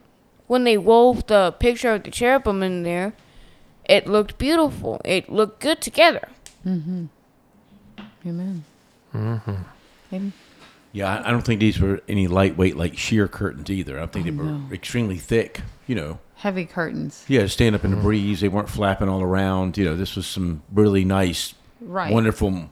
when 0.47 0.63
they 0.63 0.77
wove 0.77 1.25
the 1.27 1.53
picture 1.59 1.93
of 1.93 2.03
the 2.03 2.11
cherubim 2.11 2.61
in 2.63 2.83
there 2.83 3.13
it 3.85 4.07
looked 4.07 4.37
beautiful 4.37 5.01
it 5.03 5.29
looked 5.29 5.59
good 5.59 5.81
together 5.81 6.29
Amen. 8.25 8.63
Mm-hmm. 9.13 9.51
Amen. 10.13 10.33
Yeah, 10.93 11.09
I- 11.13 11.27
I 11.27 11.31
don't 11.31 11.41
think 11.43 11.59
these 11.59 11.79
were 11.79 12.01
any 12.07 12.27
lightweight 12.27 12.75
like 12.77 12.97
sheer 12.97 13.27
curtains 13.27 13.69
either. 13.69 13.99
I 13.99 14.05
think 14.07 14.25
they 14.25 14.31
were 14.31 14.43
no. 14.43 14.61
extremely 14.73 15.17
thick. 15.17 15.61
You 15.87 15.95
know, 15.95 16.19
Heavy 16.35 16.65
curtains. 16.65 17.23
yeah, 17.27 17.45
stand 17.47 17.75
up 17.75 17.83
in 17.83 17.91
the 17.91 17.97
breeze. 17.97 18.41
They 18.41 18.47
weren't 18.49 18.69
flapping 18.69 19.07
all 19.09 19.21
around. 19.21 19.77
You 19.77 19.85
know, 19.85 19.95
this 19.95 20.15
was 20.15 20.25
some 20.25 20.63
really 20.73 21.05
nice, 21.05 21.53
Right. 21.81 22.11
wonderful 22.13 22.69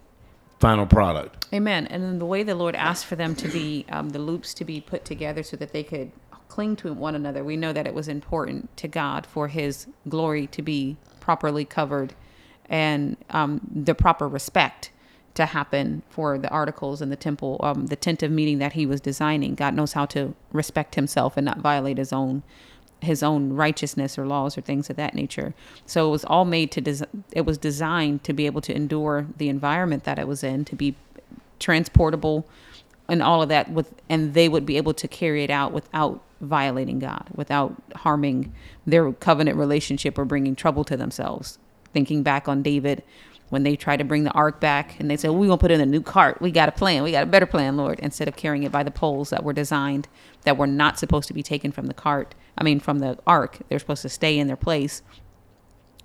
final 0.59 0.85
product. 0.85 1.47
Amen. 1.53 1.87
And 1.87 2.03
then 2.03 2.19
the 2.19 2.25
way 2.25 2.43
the 2.43 2.55
Lord 2.55 2.75
asked 2.75 3.05
for 3.05 3.15
them 3.15 3.35
to 3.35 3.47
be, 3.47 3.85
um, 3.89 4.09
the 4.09 4.19
loops 4.19 4.53
to 4.55 4.65
be 4.65 4.81
put 4.81 5.05
together 5.05 5.43
so 5.43 5.55
that 5.57 5.71
they 5.73 5.83
could 5.83 6.11
cling 6.49 6.75
to 6.77 6.91
one 6.93 7.15
another, 7.15 7.43
we 7.43 7.55
know 7.55 7.71
that 7.71 7.85
it 7.87 7.93
was 7.93 8.07
important 8.07 8.75
to 8.77 8.87
God 8.87 9.25
for 9.25 9.47
His 9.47 9.87
glory 10.09 10.47
to 10.47 10.61
be 10.61 10.97
properly 11.19 11.63
covered 11.63 12.13
and 12.69 13.15
um, 13.29 13.61
the 13.73 13.95
proper 13.95 14.27
respect 14.27 14.91
to 15.39 15.47
happen 15.47 16.03
for 16.09 16.37
the 16.37 16.49
articles 16.49 17.01
and 17.01 17.11
the 17.11 17.15
temple, 17.17 17.59
um, 17.61 17.87
the 17.87 17.95
tent 17.95 18.23
of 18.23 18.31
meeting 18.31 18.59
that 18.59 18.73
He 18.73 18.85
was 18.85 19.01
designing. 19.01 19.55
God 19.55 19.73
knows 19.73 19.93
how 19.93 20.05
to 20.07 20.35
respect 20.53 20.95
Himself 20.95 21.37
and 21.37 21.45
not 21.45 21.59
violate 21.59 21.97
His 21.97 22.13
own 22.13 22.43
his 23.01 23.23
own 23.23 23.53
righteousness 23.53 24.17
or 24.17 24.27
laws 24.27 24.57
or 24.57 24.61
things 24.61 24.89
of 24.89 24.95
that 24.97 25.15
nature. 25.15 25.53
So 25.85 26.07
it 26.07 26.11
was 26.11 26.25
all 26.25 26.45
made 26.45 26.71
to 26.71 26.81
des- 26.81 27.05
it 27.31 27.45
was 27.45 27.57
designed 27.57 28.23
to 28.25 28.33
be 28.33 28.45
able 28.45 28.61
to 28.61 28.75
endure 28.75 29.27
the 29.37 29.49
environment 29.49 30.03
that 30.03 30.19
it 30.19 30.27
was 30.27 30.43
in, 30.43 30.65
to 30.65 30.75
be 30.75 30.95
transportable 31.59 32.45
and 33.07 33.23
all 33.23 33.41
of 33.41 33.49
that 33.49 33.71
with 33.71 33.93
and 34.07 34.33
they 34.33 34.47
would 34.47 34.65
be 34.65 34.77
able 34.77 34.93
to 34.93 35.07
carry 35.07 35.43
it 35.43 35.49
out 35.49 35.71
without 35.71 36.21
violating 36.41 36.99
God, 36.99 37.27
without 37.35 37.75
harming 37.95 38.53
their 38.85 39.11
covenant 39.11 39.57
relationship 39.57 40.17
or 40.17 40.25
bringing 40.25 40.55
trouble 40.55 40.83
to 40.85 40.95
themselves. 40.95 41.57
Thinking 41.91 42.21
back 42.23 42.47
on 42.47 42.61
David 42.61 43.03
when 43.49 43.63
they 43.63 43.75
tried 43.75 43.97
to 43.97 44.03
bring 44.03 44.23
the 44.23 44.31
ark 44.31 44.59
back 44.59 44.99
and 44.99 45.09
they 45.09 45.17
said, 45.17 45.31
We're 45.31 45.47
gonna 45.47 45.57
put 45.57 45.71
it 45.71 45.75
in 45.75 45.81
a 45.81 45.85
new 45.85 46.01
cart. 46.01 46.41
We 46.41 46.51
got 46.51 46.69
a 46.69 46.71
plan. 46.71 47.03
We 47.03 47.11
got 47.11 47.23
a 47.23 47.27
better 47.27 47.45
plan, 47.45 47.77
Lord, 47.77 47.99
instead 47.99 48.27
of 48.27 48.35
carrying 48.35 48.63
it 48.63 48.71
by 48.71 48.83
the 48.83 48.91
poles 48.91 49.29
that 49.31 49.43
were 49.43 49.53
designed 49.53 50.07
that 50.43 50.57
were 50.57 50.67
not 50.67 50.99
supposed 50.99 51.27
to 51.27 51.33
be 51.33 51.43
taken 51.43 51.71
from 51.71 51.87
the 51.87 51.93
cart. 51.93 52.35
I 52.57 52.63
mean 52.63 52.79
from 52.79 52.99
the 52.99 53.17
ark. 53.25 53.59
They're 53.67 53.79
supposed 53.79 54.03
to 54.03 54.09
stay 54.09 54.37
in 54.37 54.47
their 54.47 54.55
place. 54.55 55.01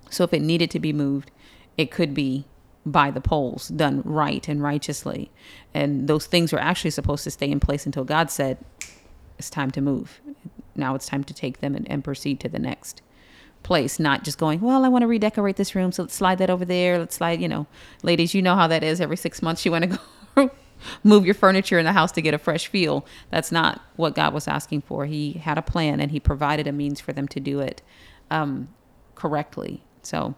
So 0.09 0.23
if 0.23 0.33
it 0.33 0.41
needed 0.41 0.71
to 0.71 0.79
be 0.79 0.93
moved, 0.93 1.31
it 1.77 1.91
could 1.91 2.13
be 2.13 2.45
by 2.85 3.09
the 3.09 3.21
poles, 3.21 3.69
done 3.69 4.01
right 4.05 4.47
and 4.47 4.61
righteously. 4.61 5.31
And 5.73 6.07
those 6.07 6.27
things 6.27 6.53
were 6.53 6.59
actually 6.59 6.91
supposed 6.91 7.23
to 7.23 7.31
stay 7.31 7.49
in 7.49 7.59
place 7.59 7.85
until 7.85 8.03
God 8.03 8.29
said, 8.29 8.57
it's 9.39 9.49
time 9.49 9.71
to 9.71 9.81
move. 9.81 10.21
Now 10.75 10.93
it's 10.95 11.07
time 11.07 11.23
to 11.23 11.33
take 11.33 11.59
them 11.59 11.75
and, 11.75 11.89
and 11.89 12.03
proceed 12.03 12.39
to 12.41 12.49
the 12.49 12.59
next 12.59 13.01
place, 13.65 13.99
not 13.99 14.23
just 14.23 14.37
going, 14.37 14.61
well, 14.61 14.85
I 14.85 14.87
want 14.87 15.01
to 15.01 15.07
redecorate 15.07 15.55
this 15.55 15.75
room, 15.75 15.91
so 15.91 16.03
let's 16.03 16.13
slide 16.13 16.37
that 16.37 16.49
over 16.49 16.63
there. 16.63 16.99
Let's 16.99 17.15
slide, 17.15 17.41
you 17.41 17.47
know, 17.47 17.65
ladies, 18.03 18.33
you 18.33 18.41
know 18.41 18.55
how 18.55 18.67
that 18.67 18.83
is. 18.83 19.01
Every 19.01 19.17
six 19.17 19.41
months, 19.41 19.65
you 19.65 19.71
want 19.71 19.91
to 19.91 19.99
go 20.35 20.51
move 21.03 21.25
your 21.25 21.33
furniture 21.33 21.79
in 21.79 21.85
the 21.85 21.91
house 21.91 22.11
to 22.13 22.21
get 22.21 22.33
a 22.33 22.37
fresh 22.37 22.67
feel. 22.67 23.05
That's 23.31 23.51
not 23.51 23.81
what 23.95 24.13
God 24.15 24.33
was 24.33 24.47
asking 24.47 24.81
for. 24.81 25.07
He 25.07 25.33
had 25.33 25.57
a 25.57 25.63
plan 25.63 25.99
and 25.99 26.11
He 26.11 26.19
provided 26.19 26.67
a 26.67 26.71
means 26.71 27.01
for 27.01 27.11
them 27.11 27.27
to 27.29 27.39
do 27.39 27.59
it 27.59 27.81
um, 28.29 28.69
correctly. 29.15 29.83
So 30.03 30.35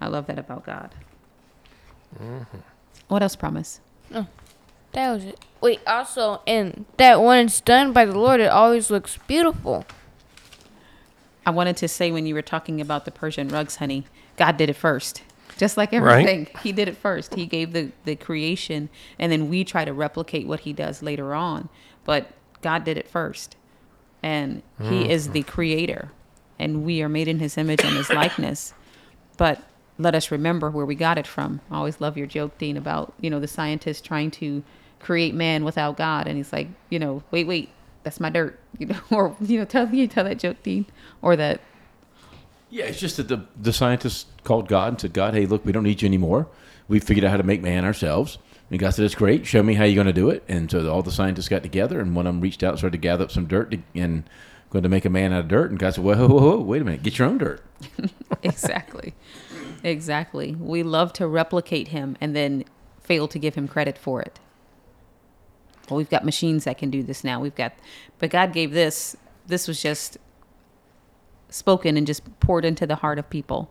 I 0.00 0.08
love 0.08 0.26
that 0.26 0.38
about 0.38 0.66
God. 0.66 0.94
What 3.08 3.22
else, 3.22 3.36
promise? 3.36 3.80
Oh, 4.12 4.26
that 4.94 5.12
was 5.12 5.24
it 5.24 5.38
wait 5.60 5.80
also 5.86 6.40
and 6.46 6.84
that 6.96 7.20
when 7.20 7.46
it's 7.46 7.60
done 7.60 7.92
by 7.92 8.04
the 8.04 8.16
lord 8.16 8.40
it 8.40 8.46
always 8.50 8.90
looks 8.90 9.18
beautiful 9.26 9.84
I 11.46 11.50
wanted 11.50 11.76
to 11.78 11.88
say 11.88 12.10
when 12.10 12.26
you 12.26 12.34
were 12.34 12.42
talking 12.42 12.80
about 12.80 13.04
the 13.04 13.10
Persian 13.10 13.48
rugs, 13.48 13.76
honey, 13.76 14.04
God 14.36 14.56
did 14.56 14.70
it 14.70 14.76
first. 14.76 15.22
Just 15.56 15.76
like 15.76 15.92
Right. 15.92 16.26
everything, 16.26 16.48
He 16.62 16.72
did 16.72 16.88
it 16.88 16.96
first. 16.96 17.34
He 17.34 17.46
gave 17.46 17.72
the, 17.72 17.92
the 18.04 18.16
creation, 18.16 18.88
and 19.18 19.30
then 19.30 19.48
we 19.48 19.62
try 19.64 19.84
to 19.84 19.92
replicate 19.92 20.46
what 20.46 20.60
He 20.60 20.72
does 20.72 21.02
later 21.02 21.34
on. 21.34 21.68
But 22.04 22.30
God 22.60 22.84
did 22.84 22.96
it 22.96 23.08
first. 23.08 23.56
And 24.22 24.62
He 24.78 25.04
mm. 25.04 25.08
is 25.08 25.30
the 25.30 25.42
creator, 25.42 26.10
and 26.58 26.84
we 26.84 27.02
are 27.02 27.08
made 27.08 27.28
in 27.28 27.38
His 27.38 27.56
image 27.58 27.84
and 27.84 27.96
His 27.96 28.10
likeness. 28.22 28.74
But 29.36 29.62
let 29.98 30.14
us 30.14 30.30
remember 30.30 30.70
where 30.70 30.86
we 30.86 30.94
got 30.94 31.18
it 31.18 31.26
from. 31.26 31.60
I 31.70 31.76
always 31.76 32.00
love 32.00 32.16
your 32.16 32.26
joke, 32.26 32.58
Dean, 32.58 32.76
about, 32.76 33.12
you 33.20 33.30
know, 33.30 33.38
the 33.38 33.46
scientist 33.46 34.04
trying 34.04 34.30
to 34.32 34.64
create 34.98 35.34
man 35.34 35.64
without 35.64 35.96
God. 35.96 36.26
And 36.26 36.36
he's 36.36 36.52
like, 36.52 36.68
you 36.90 36.98
know, 36.98 37.22
wait, 37.30 37.46
wait, 37.46 37.70
that's 38.04 38.20
my 38.20 38.30
dirt. 38.30 38.60
You 38.76 38.86
know, 38.86 38.98
or, 39.12 39.36
you 39.40 39.60
know, 39.60 39.64
tell 39.64 39.88
you 39.94 40.08
tell 40.08 40.24
that 40.24 40.40
joke, 40.40 40.62
Dean. 40.64 40.86
Or 41.22 41.36
that 41.36 41.60
Yeah, 42.70 42.86
it's 42.86 42.98
just 42.98 43.16
that 43.18 43.28
the 43.28 43.44
the 43.60 43.72
scientists 43.72 44.26
called 44.42 44.68
God 44.68 44.88
and 44.88 45.00
said, 45.00 45.12
God, 45.12 45.34
hey, 45.34 45.46
look, 45.46 45.64
we 45.64 45.70
don't 45.70 45.84
need 45.84 46.02
you 46.02 46.06
anymore. 46.06 46.48
We 46.88 46.98
figured 46.98 47.24
out 47.24 47.30
how 47.30 47.36
to 47.36 47.44
make 47.44 47.62
man 47.62 47.84
ourselves. 47.84 48.38
And 48.70 48.80
God 48.80 48.90
said, 48.90 49.04
"It's 49.04 49.14
great. 49.14 49.46
Show 49.46 49.62
me 49.62 49.74
how 49.74 49.84
you're 49.84 49.94
going 49.94 50.06
to 50.06 50.12
do 50.12 50.30
it." 50.30 50.42
And 50.48 50.70
so 50.70 50.90
all 50.90 51.02
the 51.02 51.12
scientists 51.12 51.48
got 51.48 51.62
together, 51.62 52.00
and 52.00 52.16
one 52.16 52.26
of 52.26 52.34
them 52.34 52.40
reached 52.40 52.62
out 52.62 52.70
and 52.70 52.78
started 52.78 52.96
to 52.96 53.00
gather 53.00 53.24
up 53.24 53.30
some 53.30 53.46
dirt 53.46 53.70
to, 53.70 53.78
and 53.94 54.28
going 54.70 54.82
to 54.82 54.88
make 54.88 55.04
a 55.04 55.10
man 55.10 55.32
out 55.32 55.40
of 55.40 55.48
dirt. 55.48 55.70
And 55.70 55.78
God 55.78 55.94
said, 55.94 56.04
"Whoa, 56.04 56.26
whoa, 56.26 56.40
whoa, 56.40 56.60
wait 56.60 56.82
a 56.82 56.84
minute, 56.84 57.02
get 57.02 57.18
your 57.18 57.28
own 57.28 57.38
dirt." 57.38 57.62
exactly. 58.42 59.14
exactly. 59.82 60.54
We 60.54 60.82
love 60.82 61.12
to 61.14 61.28
replicate 61.28 61.88
him 61.88 62.16
and 62.20 62.34
then 62.34 62.64
fail 63.00 63.28
to 63.28 63.38
give 63.38 63.54
him 63.54 63.68
credit 63.68 63.98
for 63.98 64.22
it. 64.22 64.40
Well, 65.88 65.98
we've 65.98 66.10
got 66.10 66.24
machines 66.24 66.64
that 66.64 66.78
can 66.78 66.90
do 66.90 67.02
this 67.02 67.24
now. 67.24 67.40
We've 67.40 67.54
got, 67.54 67.72
but 68.18 68.30
God 68.30 68.52
gave 68.52 68.72
this. 68.72 69.16
This 69.46 69.68
was 69.68 69.82
just 69.82 70.16
spoken 71.50 71.96
and 71.96 72.06
just 72.06 72.22
poured 72.40 72.64
into 72.64 72.86
the 72.86 72.96
heart 72.96 73.18
of 73.18 73.28
people. 73.28 73.70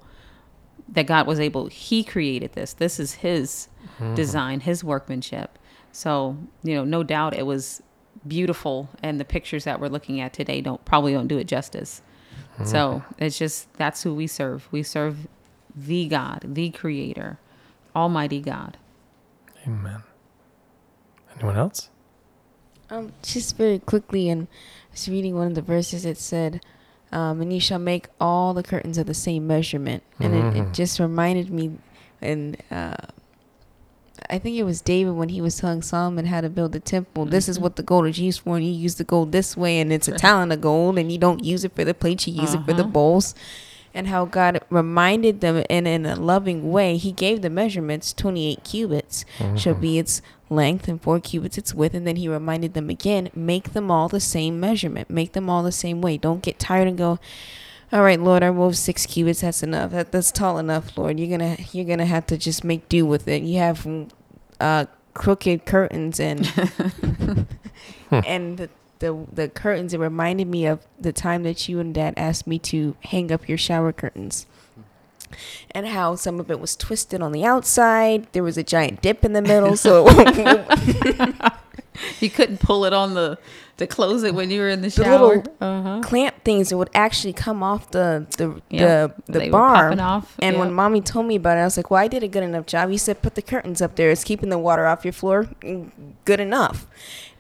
That 0.90 1.08
God 1.08 1.28
was 1.28 1.40
able. 1.40 1.68
He 1.68 2.04
created 2.04 2.54
this. 2.54 2.74
This 2.74 3.00
is 3.00 3.16
His 3.16 3.70
mm-hmm. 3.98 4.16
design, 4.16 4.60
His 4.60 4.84
workmanship. 4.84 5.58
So 5.92 6.38
you 6.62 6.76
know, 6.76 6.84
no 6.84 7.04
doubt 7.04 7.36
it 7.36 7.46
was 7.46 7.82
beautiful, 8.28 8.90
and 9.02 9.20
the 9.20 9.26
pictures 9.26 9.64
that 9.64 9.80
we're 9.80 9.88
looking 9.88 10.20
at 10.20 10.34
today 10.34 10.62
don't 10.62 10.84
probably 10.86 11.14
don't 11.14 11.28
do 11.28 11.38
it 11.38 11.46
justice. 11.46 12.02
Mm-hmm. 12.56 12.66
So 12.66 13.04
it's 13.18 13.38
just 13.38 13.74
that's 13.76 14.04
who 14.04 14.14
we 14.14 14.28
serve. 14.28 14.68
We 14.72 14.84
serve 14.84 15.28
the 15.76 16.08
God, 16.08 16.42
the 16.44 16.70
Creator, 16.70 17.40
Almighty 17.96 18.42
God. 18.42 18.78
Amen. 19.66 20.04
Anyone 21.36 21.58
else? 21.58 21.90
Um, 22.90 23.14
just 23.24 23.58
very 23.58 23.80
quickly, 23.80 24.30
and 24.30 24.44
I 24.44 24.92
was 24.92 25.10
reading 25.10 25.36
one 25.36 25.48
of 25.48 25.56
the 25.56 25.62
verses. 25.62 26.06
It 26.06 26.18
said, 26.18 26.62
um, 27.12 27.42
"And 27.42 27.52
you 27.54 27.60
shall 27.60 27.80
make 27.80 28.08
all 28.20 28.54
the 28.54 28.64
curtains 28.64 28.98
of 28.98 29.08
the 29.08 29.14
same 29.14 29.48
measurement." 29.48 30.04
And 30.20 30.34
it, 30.34 30.56
it 30.58 30.64
Mhm. 30.68 30.74
just 30.74 31.00
reminded 31.00 31.50
me, 31.50 31.72
and 32.22 32.58
uh, 32.70 32.96
I 34.30 34.38
think 34.38 34.58
it 34.58 34.64
was 34.64 34.82
David 34.82 35.14
when 35.14 35.30
he 35.30 35.42
was 35.42 35.58
telling 35.58 35.82
Solomon 35.82 36.28
how 36.28 36.42
to 36.42 36.50
build 36.50 36.72
the 36.72 36.80
temple. 36.80 37.26
This 37.26 37.50
is 37.50 37.58
Mhm. 37.58 37.62
what 37.62 37.76
the 37.78 37.84
gold 37.84 38.06
is 38.08 38.20
used 38.20 38.42
for, 38.42 38.58
and 38.58 38.66
you 38.66 38.72
use 38.72 38.96
the 38.96 39.04
gold 39.04 39.32
this 39.32 39.58
way, 39.58 39.80
and 39.80 39.92
it's 39.92 40.08
a 40.08 40.18
talent 40.18 40.52
of 40.52 40.62
gold, 40.62 40.98
and 41.00 41.12
you 41.12 41.18
don't 41.18 41.44
use 41.44 41.64
it 41.64 41.74
for 41.76 41.84
the 41.84 41.94
plates, 41.94 42.28
you 42.28 42.34
use 42.34 42.54
it 42.54 42.64
for 42.66 42.74
the 42.74 42.84
Uh-huh. 42.84 42.92
bowls. 42.92 43.34
And 43.96 44.08
how 44.08 44.26
God 44.26 44.60
reminded 44.72 45.42
them, 45.42 45.64
and 45.70 45.88
in 45.88 46.06
a 46.06 46.16
loving 46.16 46.72
way, 46.72 46.98
He 46.98 47.12
gave 47.12 47.42
the 47.44 47.50
measurements, 47.50 48.12
twenty-eight 48.12 48.64
cubits 48.64 49.24
shall 49.56 49.76
Mhm. 49.76 49.82
be 49.82 50.00
its 50.00 50.22
length 50.50 50.88
and 50.88 51.02
four 51.02 51.20
cubits 51.20 51.58
its 51.58 51.74
width. 51.74 51.94
And 51.96 52.06
then 52.08 52.16
he 52.16 52.28
reminded 52.28 52.74
them 52.74 52.90
again 52.90 53.30
make 53.36 53.74
them 53.74 53.90
all 53.92 54.08
the 54.10 54.20
same 54.20 54.60
measurement. 54.60 55.10
Make 55.10 55.34
them 55.34 55.50
all 55.50 55.64
the 55.64 55.72
same 55.72 56.02
way. 56.02 56.18
Don't 56.18 56.42
get 56.42 56.60
tired 56.60 56.88
and 56.88 56.98
go 56.98 57.20
all 57.92 58.02
right 58.02 58.20
lord 58.20 58.42
i 58.44 58.50
wove 58.50 58.76
six 58.76 59.06
cubits. 59.06 59.42
That's 59.42 59.62
enough. 59.64 59.92
That, 59.92 60.12
that's 60.12 60.32
tall 60.32 60.58
enough 60.58 60.98
lord. 60.98 61.20
You're 61.20 61.30
gonna 61.38 61.58
you're 61.72 61.86
gonna 61.86 62.06
have 62.06 62.26
to 62.28 62.38
just 62.38 62.64
make 62.64 62.88
do 62.90 63.06
with 63.06 63.28
it. 63.28 63.44
You 63.44 63.60
have 63.60 63.88
uh 64.60 64.86
crooked 65.14 65.66
curtains 65.66 66.20
and 66.20 66.52
and 68.12 68.70
the, 69.04 69.14
the 69.34 69.44
the 69.44 69.50
curtains 69.50 69.94
it 69.94 70.00
reminded 70.00 70.48
me 70.48 70.66
of 70.66 70.86
the 71.00 71.12
time 71.14 71.44
that 71.44 71.68
you 71.68 71.80
and 71.80 71.94
dad 71.94 72.14
asked 72.18 72.48
me 72.48 72.58
to 72.60 72.96
hang 73.02 73.32
up 73.32 73.48
your 73.50 73.58
shower 73.58 73.92
curtains 73.92 74.46
and 75.72 75.88
how 75.88 76.16
some 76.16 76.40
of 76.40 76.52
it 76.52 76.60
was 76.60 76.76
twisted 76.76 77.22
on 77.22 77.32
the 77.32 77.44
outside. 77.44 78.28
There 78.34 78.44
was 78.44 78.58
a 78.58 78.64
giant 78.64 79.02
dip 79.02 79.26
in 79.26 79.34
the 79.34 79.42
middle, 79.42 79.76
so 79.76 80.06
You 82.20 82.30
couldn't 82.30 82.60
pull 82.60 82.86
it 82.86 82.94
on 82.94 83.14
the 83.14 83.38
to 83.78 83.88
close 83.88 84.24
it 84.24 84.36
when 84.36 84.52
you 84.52 84.62
were 84.62 84.70
in 84.70 84.82
the 84.82 84.90
The 84.90 85.04
shower. 85.04 85.28
little 85.38 85.54
uh-huh. 85.60 86.02
clamp 86.04 86.44
things 86.44 86.70
that 86.70 86.78
would 86.78 86.90
actually 86.94 87.34
come 87.34 87.64
off 87.64 87.90
the 87.92 88.26
the 88.38 88.62
Yeah, 88.70 89.08
the, 89.26 89.40
the 89.40 89.50
bar. 89.50 89.72
were 89.72 89.84
popping 89.90 90.00
off. 90.00 90.36
And 90.40 90.56
yeah. 90.56 90.60
when 90.60 90.74
mommy 90.74 91.02
told 91.02 91.26
me 91.26 91.36
about 91.36 91.58
it, 91.58 91.62
I 91.62 91.64
was 91.66 91.78
like, 91.78 91.90
"Well, 91.92 92.02
I 92.02 92.08
did 92.08 92.24
a 92.24 92.28
good 92.28 92.44
enough 92.44 92.66
job." 92.66 92.90
He 92.90 92.98
said, 92.98 93.22
"Put 93.22 93.36
the 93.36 93.42
curtains 93.42 93.82
up 93.82 93.96
there. 93.96 94.12
It's 94.12 94.24
keeping 94.24 94.50
the 94.50 94.60
water 94.60 94.86
off 94.86 95.04
your 95.06 95.14
floor. 95.14 95.46
Mm, 95.62 95.92
Good 96.26 96.40
enough." 96.40 96.88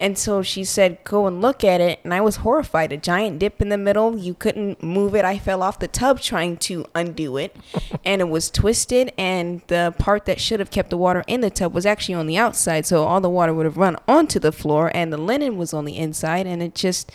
And 0.04 0.18
so 0.18 0.42
she 0.42 0.66
said, 0.66 0.98
"Go 1.06 1.28
and 1.28 1.42
look 1.42 1.63
at 1.63 1.80
it." 1.80 2.00
And 2.04 2.13
I 2.13 2.20
was 2.20 2.36
horrified. 2.38 2.92
A 2.92 2.98
giant 2.98 3.39
dip 3.39 3.62
in 3.62 3.70
the 3.70 3.78
middle. 3.78 4.18
You 4.18 4.34
couldn't 4.34 4.84
move 4.84 5.16
it. 5.16 5.24
I 5.24 5.38
fell 5.39 5.63
off 5.63 5.80
the 5.80 5.88
tub 5.88 6.20
trying 6.20 6.58
to 6.58 6.86
undo 6.94 7.38
it, 7.38 7.56
and 8.06 8.20
it 8.20 8.28
was 8.28 8.50
twisted. 8.52 9.13
And 9.18 9.62
the 9.68 9.96
part 9.98 10.26
that 10.26 10.42
should 10.42 10.60
have 10.60 10.72
kept 10.72 10.89
the 10.89 10.98
water 10.98 11.24
in 11.26 11.39
the 11.39 11.50
tub 11.50 11.74
was 11.74 11.86
actually 11.86 12.16
on 12.16 12.28
the 12.28 12.38
outside, 12.38 12.86
so 12.86 13.06
all 13.06 13.22
the 13.22 13.30
water 13.30 13.54
would 13.54 13.66
have 13.66 13.78
run 13.78 13.96
onto 14.06 14.39
the 14.39 14.52
floor, 14.52 14.92
and 14.94 15.13
the 15.13 15.18
linen 15.18 15.58
was 15.58 15.74
on 15.74 15.86
the 15.86 15.98
inside. 15.98 16.46
And 16.48 16.62
it 16.62 16.76
just 16.76 17.10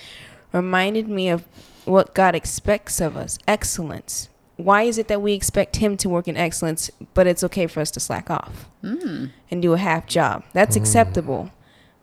reminded 0.52 1.08
me 1.08 1.28
of 1.28 1.44
what 1.84 2.14
God 2.14 2.34
expects 2.34 3.02
of 3.02 3.18
us 3.18 3.38
excellence. 3.46 4.30
Why 4.56 4.84
is 4.84 4.96
it 4.96 5.08
that 5.08 5.20
we 5.20 5.34
expect 5.34 5.76
Him 5.76 5.96
to 5.98 6.08
work 6.08 6.26
in 6.26 6.36
excellence, 6.38 6.90
but 7.12 7.26
it's 7.26 7.44
okay 7.44 7.66
for 7.66 7.80
us 7.80 7.90
to 7.92 8.00
slack 8.00 8.30
off 8.30 8.66
Mm. 8.82 9.30
and 9.50 9.60
do 9.62 9.74
a 9.74 9.78
half 9.78 10.06
job? 10.06 10.42
That's 10.54 10.74
Mm. 10.76 10.80
acceptable. 10.80 11.50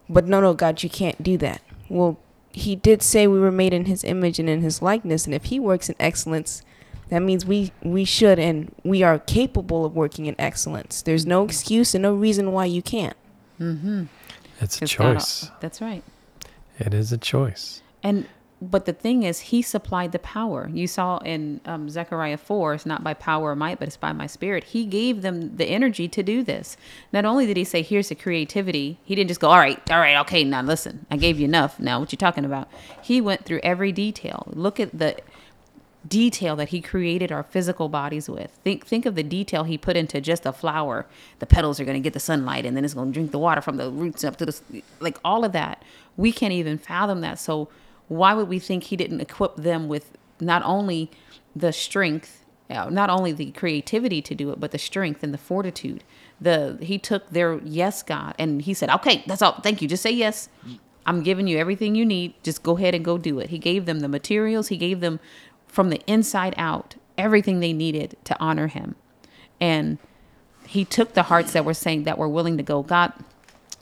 But 0.09 0.25
no, 0.27 0.39
no, 0.41 0.53
God, 0.53 0.83
you 0.83 0.89
can't 0.89 1.21
do 1.23 1.37
that. 1.37 1.61
Well, 1.89 2.17
He 2.51 2.75
did 2.75 3.01
say 3.01 3.27
we 3.27 3.39
were 3.39 3.51
made 3.51 3.73
in 3.73 3.85
His 3.85 4.03
image 4.03 4.39
and 4.39 4.49
in 4.49 4.61
His 4.61 4.81
likeness, 4.81 5.25
and 5.25 5.33
if 5.33 5.45
He 5.45 5.59
works 5.59 5.89
in 5.89 5.95
excellence, 5.99 6.61
that 7.09 7.19
means 7.19 7.45
we, 7.45 7.71
we 7.83 8.03
should 8.05 8.39
and 8.39 8.73
we 8.83 9.03
are 9.03 9.19
capable 9.19 9.85
of 9.85 9.95
working 9.95 10.25
in 10.25 10.35
excellence. 10.39 11.01
There's 11.01 11.25
no 11.25 11.43
excuse 11.45 11.93
and 11.93 12.01
no 12.01 12.13
reason 12.15 12.51
why 12.51 12.65
you 12.65 12.81
can't. 12.81 13.15
Mm-hmm. 13.59 14.05
It's 14.61 14.81
a 14.81 14.83
It's 14.85 14.99
not 14.99 15.11
a- 15.11 15.13
choice. 15.15 15.51
That's 15.59 15.81
right. 15.81 16.03
It 16.79 16.93
is 16.93 17.11
a 17.11 17.17
choice. 17.17 17.81
And 18.03 18.27
but 18.61 18.85
the 18.85 18.93
thing 18.93 19.23
is, 19.23 19.39
he 19.39 19.61
supplied 19.61 20.11
the 20.13 20.19
power. 20.19 20.69
You 20.73 20.87
saw 20.87 21.17
in 21.17 21.59
um, 21.65 21.89
Zechariah 21.89 22.37
4, 22.37 22.73
it's 22.73 22.85
not 22.85 23.03
by 23.03 23.13
power 23.13 23.51
or 23.51 23.55
might, 23.55 23.79
but 23.79 23.87
it's 23.87 23.97
by 23.97 24.13
my 24.13 24.27
spirit. 24.27 24.63
He 24.65 24.85
gave 24.85 25.21
them 25.21 25.57
the 25.57 25.65
energy 25.65 26.07
to 26.07 26.23
do 26.23 26.41
this. 26.41 26.77
Not 27.11 27.25
only 27.25 27.45
did 27.45 27.57
he 27.57 27.65
say, 27.65 27.81
here's 27.81 28.09
the 28.09 28.15
creativity, 28.15 28.97
he 29.03 29.13
didn't 29.13 29.27
just 29.27 29.41
go, 29.41 29.49
all 29.49 29.59
right, 29.59 29.79
all 29.91 29.99
right, 29.99 30.17
okay, 30.21 30.43
now 30.43 30.61
listen, 30.61 31.05
I 31.11 31.17
gave 31.17 31.37
you 31.37 31.45
enough. 31.45 31.79
Now, 31.79 31.99
what 31.99 32.13
you 32.13 32.17
talking 32.17 32.45
about? 32.45 32.69
He 33.01 33.19
went 33.19 33.43
through 33.45 33.59
every 33.61 33.91
detail. 33.91 34.47
Look 34.47 34.79
at 34.79 34.97
the 34.97 35.17
detail 36.07 36.55
that 36.55 36.69
he 36.69 36.81
created 36.81 37.31
our 37.31 37.43
physical 37.43 37.89
bodies 37.89 38.29
with. 38.29 38.51
Think 38.63 38.85
think 38.85 39.05
of 39.05 39.15
the 39.15 39.23
detail 39.23 39.63
he 39.63 39.77
put 39.77 39.97
into 39.97 40.21
just 40.21 40.45
a 40.45 40.53
flower. 40.53 41.05
The 41.39 41.45
petals 41.45 41.79
are 41.79 41.85
going 41.85 41.97
to 41.97 42.03
get 42.03 42.13
the 42.13 42.19
sunlight 42.19 42.65
and 42.65 42.77
then 42.77 42.85
it's 42.85 42.93
going 42.93 43.07
to 43.09 43.13
drink 43.13 43.31
the 43.31 43.39
water 43.39 43.59
from 43.59 43.77
the 43.77 43.89
roots 43.89 44.23
up 44.23 44.37
to 44.37 44.45
the 44.45 44.83
like 44.99 45.17
all 45.25 45.43
of 45.43 45.51
that. 45.53 45.81
We 46.15 46.31
can't 46.31 46.53
even 46.53 46.77
fathom 46.77 47.21
that. 47.21 47.39
So 47.39 47.69
why 48.07 48.33
would 48.33 48.47
we 48.47 48.59
think 48.59 48.85
he 48.85 48.95
didn't 48.95 49.21
equip 49.21 49.55
them 49.55 49.87
with 49.87 50.17
not 50.39 50.61
only 50.63 51.11
the 51.55 51.71
strength, 51.71 52.45
uh, 52.69 52.89
not 52.89 53.09
only 53.09 53.31
the 53.31 53.51
creativity 53.51 54.21
to 54.21 54.35
do 54.35 54.51
it, 54.51 54.59
but 54.59 54.71
the 54.71 54.77
strength 54.77 55.23
and 55.23 55.33
the 55.33 55.37
fortitude. 55.37 56.03
The 56.39 56.77
he 56.81 56.97
took 56.97 57.29
their 57.29 57.59
yes 57.63 58.03
God 58.03 58.35
and 58.37 58.61
he 58.61 58.73
said, 58.73 58.89
"Okay, 58.89 59.23
that's 59.25 59.41
all. 59.41 59.59
Thank 59.61 59.81
you. 59.81 59.87
Just 59.87 60.03
say 60.03 60.11
yes. 60.11 60.49
I'm 61.07 61.21
giving 61.21 61.47
you 61.47 61.57
everything 61.57 61.95
you 61.95 62.05
need. 62.05 62.33
Just 62.43 62.63
go 62.63 62.77
ahead 62.77 62.95
and 62.95 63.05
go 63.05 63.17
do 63.17 63.39
it." 63.39 63.49
He 63.49 63.57
gave 63.57 63.85
them 63.85 63.99
the 63.99 64.07
materials. 64.07 64.67
He 64.67 64.77
gave 64.77 64.99
them 64.99 65.19
from 65.67 65.89
the 65.89 66.01
inside 66.07 66.53
out 66.57 66.95
everything 67.17 67.59
they 67.59 67.73
needed 67.73 68.17
to 68.25 68.39
honor 68.39 68.67
him. 68.67 68.95
And 69.59 69.97
he 70.67 70.85
took 70.85 71.13
the 71.13 71.23
hearts 71.23 71.53
that 71.53 71.65
were 71.65 71.73
saying 71.73 72.03
that 72.03 72.17
were 72.17 72.29
willing 72.29 72.57
to 72.57 72.63
go, 72.63 72.83
God, 72.83 73.13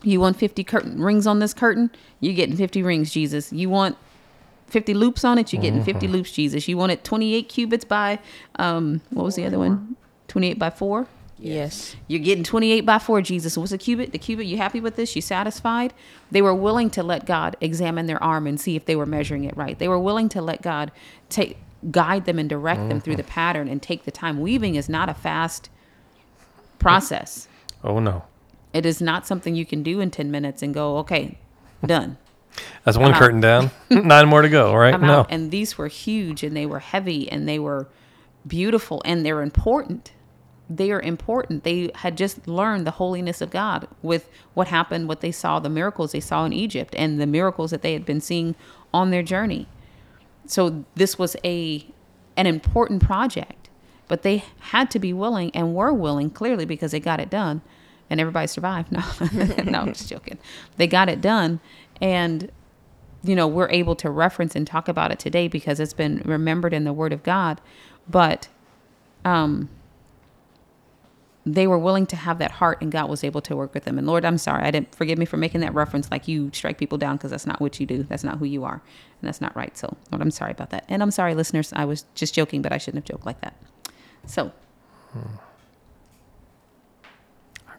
you 0.02 0.20
want 0.20 0.36
50 0.36 0.62
curtain 0.64 1.00
rings 1.00 1.26
on 1.26 1.38
this 1.38 1.54
curtain? 1.54 1.90
You're 2.20 2.34
getting 2.34 2.56
50 2.56 2.82
rings, 2.82 3.10
Jesus. 3.10 3.52
You 3.52 3.70
want 3.70 3.96
50 4.66 4.94
loops 4.94 5.24
on 5.24 5.38
it? 5.38 5.52
You're 5.52 5.62
getting 5.62 5.84
50 5.84 6.08
loops, 6.08 6.32
Jesus. 6.32 6.66
You 6.68 6.76
want 6.76 6.92
it 6.92 7.04
28 7.04 7.48
cubits 7.48 7.84
by, 7.84 8.18
um, 8.56 9.00
what 9.10 9.24
was 9.24 9.36
the 9.36 9.44
other 9.44 9.58
one? 9.58 9.96
28 10.28 10.58
by 10.58 10.70
4? 10.70 11.06
Yes. 11.38 11.96
You're 12.08 12.20
getting 12.20 12.44
28 12.44 12.82
by 12.82 12.98
4, 12.98 13.20
Jesus. 13.20 13.58
What's 13.58 13.72
a 13.72 13.78
cubit? 13.78 14.12
The 14.12 14.18
cubit, 14.18 14.46
you 14.46 14.56
happy 14.56 14.80
with 14.80 14.96
this? 14.96 15.14
You 15.14 15.22
satisfied? 15.22 15.92
They 16.30 16.40
were 16.42 16.54
willing 16.54 16.90
to 16.90 17.02
let 17.02 17.26
God 17.26 17.56
examine 17.60 18.06
their 18.06 18.22
arm 18.22 18.46
and 18.46 18.58
see 18.58 18.76
if 18.76 18.86
they 18.86 18.96
were 18.96 19.06
measuring 19.06 19.44
it 19.44 19.56
right. 19.56 19.78
They 19.78 19.88
were 19.88 19.98
willing 19.98 20.28
to 20.30 20.42
let 20.42 20.62
God 20.62 20.90
take 21.28 21.58
guide 21.90 22.24
them 22.24 22.38
and 22.38 22.48
direct 22.48 22.88
them 22.88 23.00
through 23.00 23.16
the 23.16 23.24
pattern 23.24 23.68
and 23.68 23.82
take 23.82 24.04
the 24.04 24.10
time. 24.10 24.40
Weaving 24.40 24.74
is 24.74 24.88
not 24.88 25.08
a 25.08 25.14
fast 25.14 25.68
process. 26.78 27.46
Oh 27.82 27.98
no. 27.98 28.24
It 28.72 28.86
is 28.86 29.00
not 29.00 29.26
something 29.26 29.54
you 29.54 29.66
can 29.66 29.82
do 29.82 30.00
in 30.00 30.10
10 30.10 30.30
minutes 30.30 30.62
and 30.62 30.74
go, 30.74 30.98
okay, 30.98 31.38
done. 31.84 32.16
That's 32.84 32.96
one 32.96 33.08
I'm 33.08 33.14
out. 33.14 33.18
curtain 33.18 33.40
down. 33.40 33.70
Nine 33.90 34.28
more 34.28 34.42
to 34.42 34.48
go, 34.48 34.74
right? 34.74 34.94
I'm 34.94 35.02
no. 35.02 35.20
out. 35.20 35.26
And 35.30 35.50
these 35.50 35.76
were 35.78 35.88
huge 35.88 36.42
and 36.42 36.56
they 36.56 36.66
were 36.66 36.80
heavy 36.80 37.30
and 37.30 37.48
they 37.48 37.58
were 37.58 37.88
beautiful 38.46 39.02
and 39.04 39.24
they're 39.24 39.42
important. 39.42 40.12
They 40.68 40.90
are 40.92 41.00
important. 41.00 41.64
They 41.64 41.90
had 41.96 42.16
just 42.16 42.48
learned 42.48 42.86
the 42.86 42.92
holiness 42.92 43.40
of 43.40 43.50
God 43.50 43.86
with 44.02 44.30
what 44.54 44.68
happened, 44.68 45.08
what 45.08 45.20
they 45.20 45.32
saw, 45.32 45.58
the 45.58 45.68
miracles 45.68 46.12
they 46.12 46.20
saw 46.20 46.44
in 46.46 46.52
Egypt, 46.52 46.94
and 46.96 47.20
the 47.20 47.26
miracles 47.26 47.70
that 47.70 47.82
they 47.82 47.92
had 47.92 48.06
been 48.06 48.20
seeing 48.20 48.54
on 48.92 49.10
their 49.10 49.22
journey. 49.22 49.66
So 50.46 50.84
this 50.94 51.18
was 51.18 51.36
a 51.44 51.86
an 52.36 52.46
important 52.46 53.02
project, 53.02 53.68
but 54.08 54.22
they 54.22 54.44
had 54.58 54.90
to 54.92 54.98
be 54.98 55.12
willing 55.12 55.50
and 55.54 55.74
were 55.74 55.92
willing 55.92 56.30
clearly 56.30 56.64
because 56.64 56.92
they 56.92 57.00
got 57.00 57.20
it 57.20 57.30
done, 57.30 57.62
and 58.10 58.20
everybody 58.20 58.46
survived. 58.46 58.90
No, 58.92 59.02
no, 59.64 59.80
I'm 59.80 59.92
just 59.92 60.08
joking. 60.08 60.38
They 60.76 60.86
got 60.86 61.08
it 61.08 61.20
done, 61.20 61.60
and 62.00 62.50
you 63.22 63.34
know 63.34 63.46
we're 63.46 63.70
able 63.70 63.96
to 63.96 64.10
reference 64.10 64.54
and 64.54 64.66
talk 64.66 64.88
about 64.88 65.10
it 65.10 65.18
today 65.18 65.48
because 65.48 65.80
it's 65.80 65.94
been 65.94 66.22
remembered 66.24 66.72
in 66.74 66.84
the 66.84 66.92
Word 66.92 67.12
of 67.12 67.22
God. 67.22 67.60
But 68.08 68.48
um, 69.24 69.70
they 71.46 71.66
were 71.66 71.78
willing 71.78 72.06
to 72.06 72.16
have 72.16 72.38
that 72.38 72.52
heart, 72.52 72.78
and 72.80 72.90
God 72.90 73.08
was 73.10 73.22
able 73.22 73.40
to 73.42 73.54
work 73.56 73.74
with 73.74 73.84
them. 73.84 73.98
And 73.98 74.06
Lord, 74.06 74.24
I'm 74.24 74.38
sorry, 74.38 74.64
I 74.64 74.70
didn't 74.70 74.94
forgive 74.94 75.18
me 75.18 75.26
for 75.26 75.36
making 75.36 75.60
that 75.60 75.74
reference 75.74 76.10
like 76.10 76.26
you 76.26 76.50
strike 76.54 76.78
people 76.78 76.96
down 76.96 77.16
because 77.16 77.30
that's 77.30 77.46
not 77.46 77.60
what 77.60 77.78
you 77.78 77.86
do. 77.86 78.02
That's 78.02 78.24
not 78.24 78.38
who 78.38 78.46
you 78.46 78.64
are, 78.64 78.74
and 79.20 79.28
that's 79.28 79.40
not 79.40 79.54
right. 79.54 79.76
So, 79.76 79.94
Lord, 80.10 80.22
I'm 80.22 80.30
sorry 80.30 80.52
about 80.52 80.70
that. 80.70 80.84
And 80.88 81.02
I'm 81.02 81.10
sorry, 81.10 81.34
listeners. 81.34 81.72
I 81.74 81.84
was 81.84 82.06
just 82.14 82.34
joking, 82.34 82.62
but 82.62 82.72
I 82.72 82.78
shouldn't 82.78 83.06
have 83.06 83.14
joked 83.14 83.26
like 83.26 83.40
that. 83.42 83.56
So, 84.26 84.52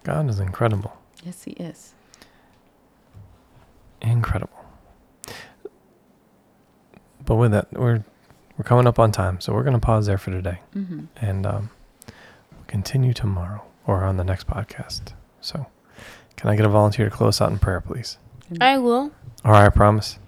God 0.04 0.30
is 0.30 0.40
incredible. 0.40 0.96
yes, 1.24 1.44
He 1.44 1.52
is. 1.54 1.95
Incredible. 4.06 4.54
But 7.26 7.36
with 7.36 7.52
that, 7.52 7.74
we're 7.74 8.04
we're 8.58 8.64
coming 8.64 8.88
up 8.88 9.00
on 9.00 9.12
time, 9.12 9.42
so 9.42 9.52
we're 9.54 9.64
going 9.64 9.74
to 9.74 9.80
pause 9.80 10.06
there 10.06 10.18
for 10.18 10.32
today, 10.32 10.60
Mm-hmm. 10.76 11.06
and 11.18 11.46
um, 11.46 11.70
we'll 12.54 12.64
continue 12.68 13.14
tomorrow 13.14 13.64
or 13.86 14.04
on 14.04 14.16
the 14.18 14.24
next 14.24 14.48
podcast. 14.48 15.14
So, 15.42 15.66
can 16.38 16.50
I 16.50 16.56
get 16.56 16.66
a 16.66 16.70
volunteer 16.70 17.10
to 17.10 17.12
close 17.16 17.42
out 17.42 17.52
in 17.52 17.60
prayer, 17.60 17.82
please? 17.82 18.18
I 18.62 18.78
will. 18.78 19.12
All 19.44 19.52
right, 19.52 19.66
I 19.66 19.70
promise. 19.70 20.20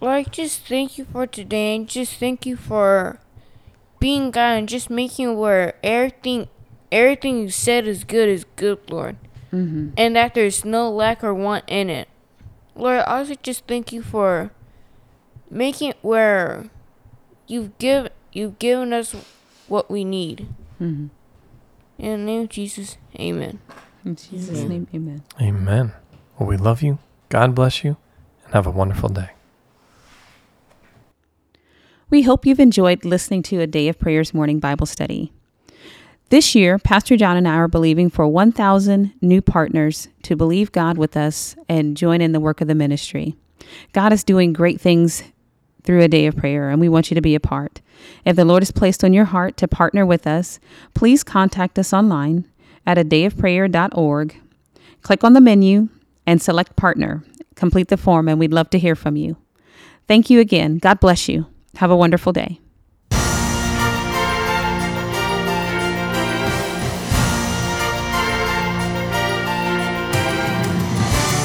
Like, 0.00 0.32
just 0.32 0.62
thank 0.66 0.98
you 0.98 1.04
for 1.04 1.26
today 1.26 1.76
and 1.76 1.88
just 1.88 2.14
thank 2.18 2.44
you 2.46 2.56
for 2.56 3.20
being 4.00 4.30
God 4.30 4.56
and 4.58 4.68
just 4.68 4.90
making 4.90 5.36
where 5.38 5.74
everything 5.82 6.48
everything 6.90 7.38
you 7.42 7.50
said 7.50 7.86
is 7.86 8.04
good 8.04 8.28
is 8.28 8.44
good, 8.56 8.90
Lord. 8.90 9.16
Mm-hmm. 9.52 9.90
And 9.96 10.16
that 10.16 10.34
there's 10.34 10.64
no 10.64 10.90
lack 10.90 11.22
or 11.22 11.32
want 11.32 11.64
in 11.68 11.88
it. 11.90 12.08
Lord, 12.76 13.00
I 13.00 13.18
also 13.18 13.34
just 13.42 13.66
thank 13.66 13.92
you 13.92 14.02
for 14.02 14.50
making 15.50 15.90
it 15.90 15.98
where 16.02 16.68
you've 17.46 17.76
give 17.78 18.10
you've 18.32 18.58
given 18.58 18.92
us 18.92 19.14
what 19.66 19.90
we 19.90 20.04
need. 20.04 20.46
Mm-hmm. 20.80 21.06
In 21.98 22.10
the 22.10 22.18
name 22.18 22.42
of 22.42 22.48
Jesus, 22.50 22.98
Amen. 23.18 23.60
In 24.04 24.14
Jesus' 24.14 24.58
Amen. 24.60 24.68
name, 24.68 24.86
amen. 24.94 25.22
Amen. 25.40 25.92
Well, 26.38 26.48
we 26.48 26.56
love 26.56 26.82
you. 26.82 26.98
God 27.28 27.54
bless 27.54 27.82
you, 27.82 27.96
and 28.44 28.52
have 28.52 28.66
a 28.66 28.70
wonderful 28.70 29.08
day. 29.08 29.30
We 32.08 32.22
hope 32.22 32.46
you've 32.46 32.60
enjoyed 32.60 33.04
listening 33.04 33.42
to 33.44 33.60
a 33.60 33.66
Day 33.66 33.88
of 33.88 33.98
Prayers 33.98 34.32
morning 34.32 34.60
Bible 34.60 34.86
study. 34.86 35.32
This 36.28 36.56
year, 36.56 36.76
Pastor 36.78 37.16
John 37.16 37.36
and 37.36 37.46
I 37.46 37.54
are 37.54 37.68
believing 37.68 38.10
for 38.10 38.26
1,000 38.26 39.12
new 39.20 39.40
partners 39.40 40.08
to 40.24 40.34
believe 40.34 40.72
God 40.72 40.98
with 40.98 41.16
us 41.16 41.54
and 41.68 41.96
join 41.96 42.20
in 42.20 42.32
the 42.32 42.40
work 42.40 42.60
of 42.60 42.66
the 42.66 42.74
ministry. 42.74 43.36
God 43.92 44.12
is 44.12 44.24
doing 44.24 44.52
great 44.52 44.80
things 44.80 45.22
through 45.84 46.00
a 46.02 46.08
day 46.08 46.26
of 46.26 46.36
prayer, 46.36 46.68
and 46.68 46.80
we 46.80 46.88
want 46.88 47.12
you 47.12 47.14
to 47.14 47.20
be 47.20 47.36
a 47.36 47.40
part. 47.40 47.80
If 48.24 48.34
the 48.34 48.44
Lord 48.44 48.64
has 48.64 48.72
placed 48.72 49.04
on 49.04 49.12
your 49.12 49.26
heart 49.26 49.56
to 49.58 49.68
partner 49.68 50.04
with 50.04 50.26
us, 50.26 50.58
please 50.94 51.22
contact 51.22 51.78
us 51.78 51.92
online 51.92 52.48
at 52.84 52.98
a 52.98 53.04
dayofprayer.org. 53.04 54.40
Click 55.02 55.22
on 55.22 55.32
the 55.32 55.40
menu 55.40 55.88
and 56.26 56.42
select 56.42 56.74
partner. 56.74 57.22
Complete 57.54 57.86
the 57.86 57.96
form, 57.96 58.28
and 58.28 58.40
we'd 58.40 58.52
love 58.52 58.68
to 58.70 58.80
hear 58.80 58.96
from 58.96 59.14
you. 59.14 59.36
Thank 60.08 60.28
you 60.28 60.40
again. 60.40 60.78
God 60.78 60.98
bless 60.98 61.28
you. 61.28 61.46
Have 61.76 61.92
a 61.92 61.96
wonderful 61.96 62.32
day. 62.32 62.58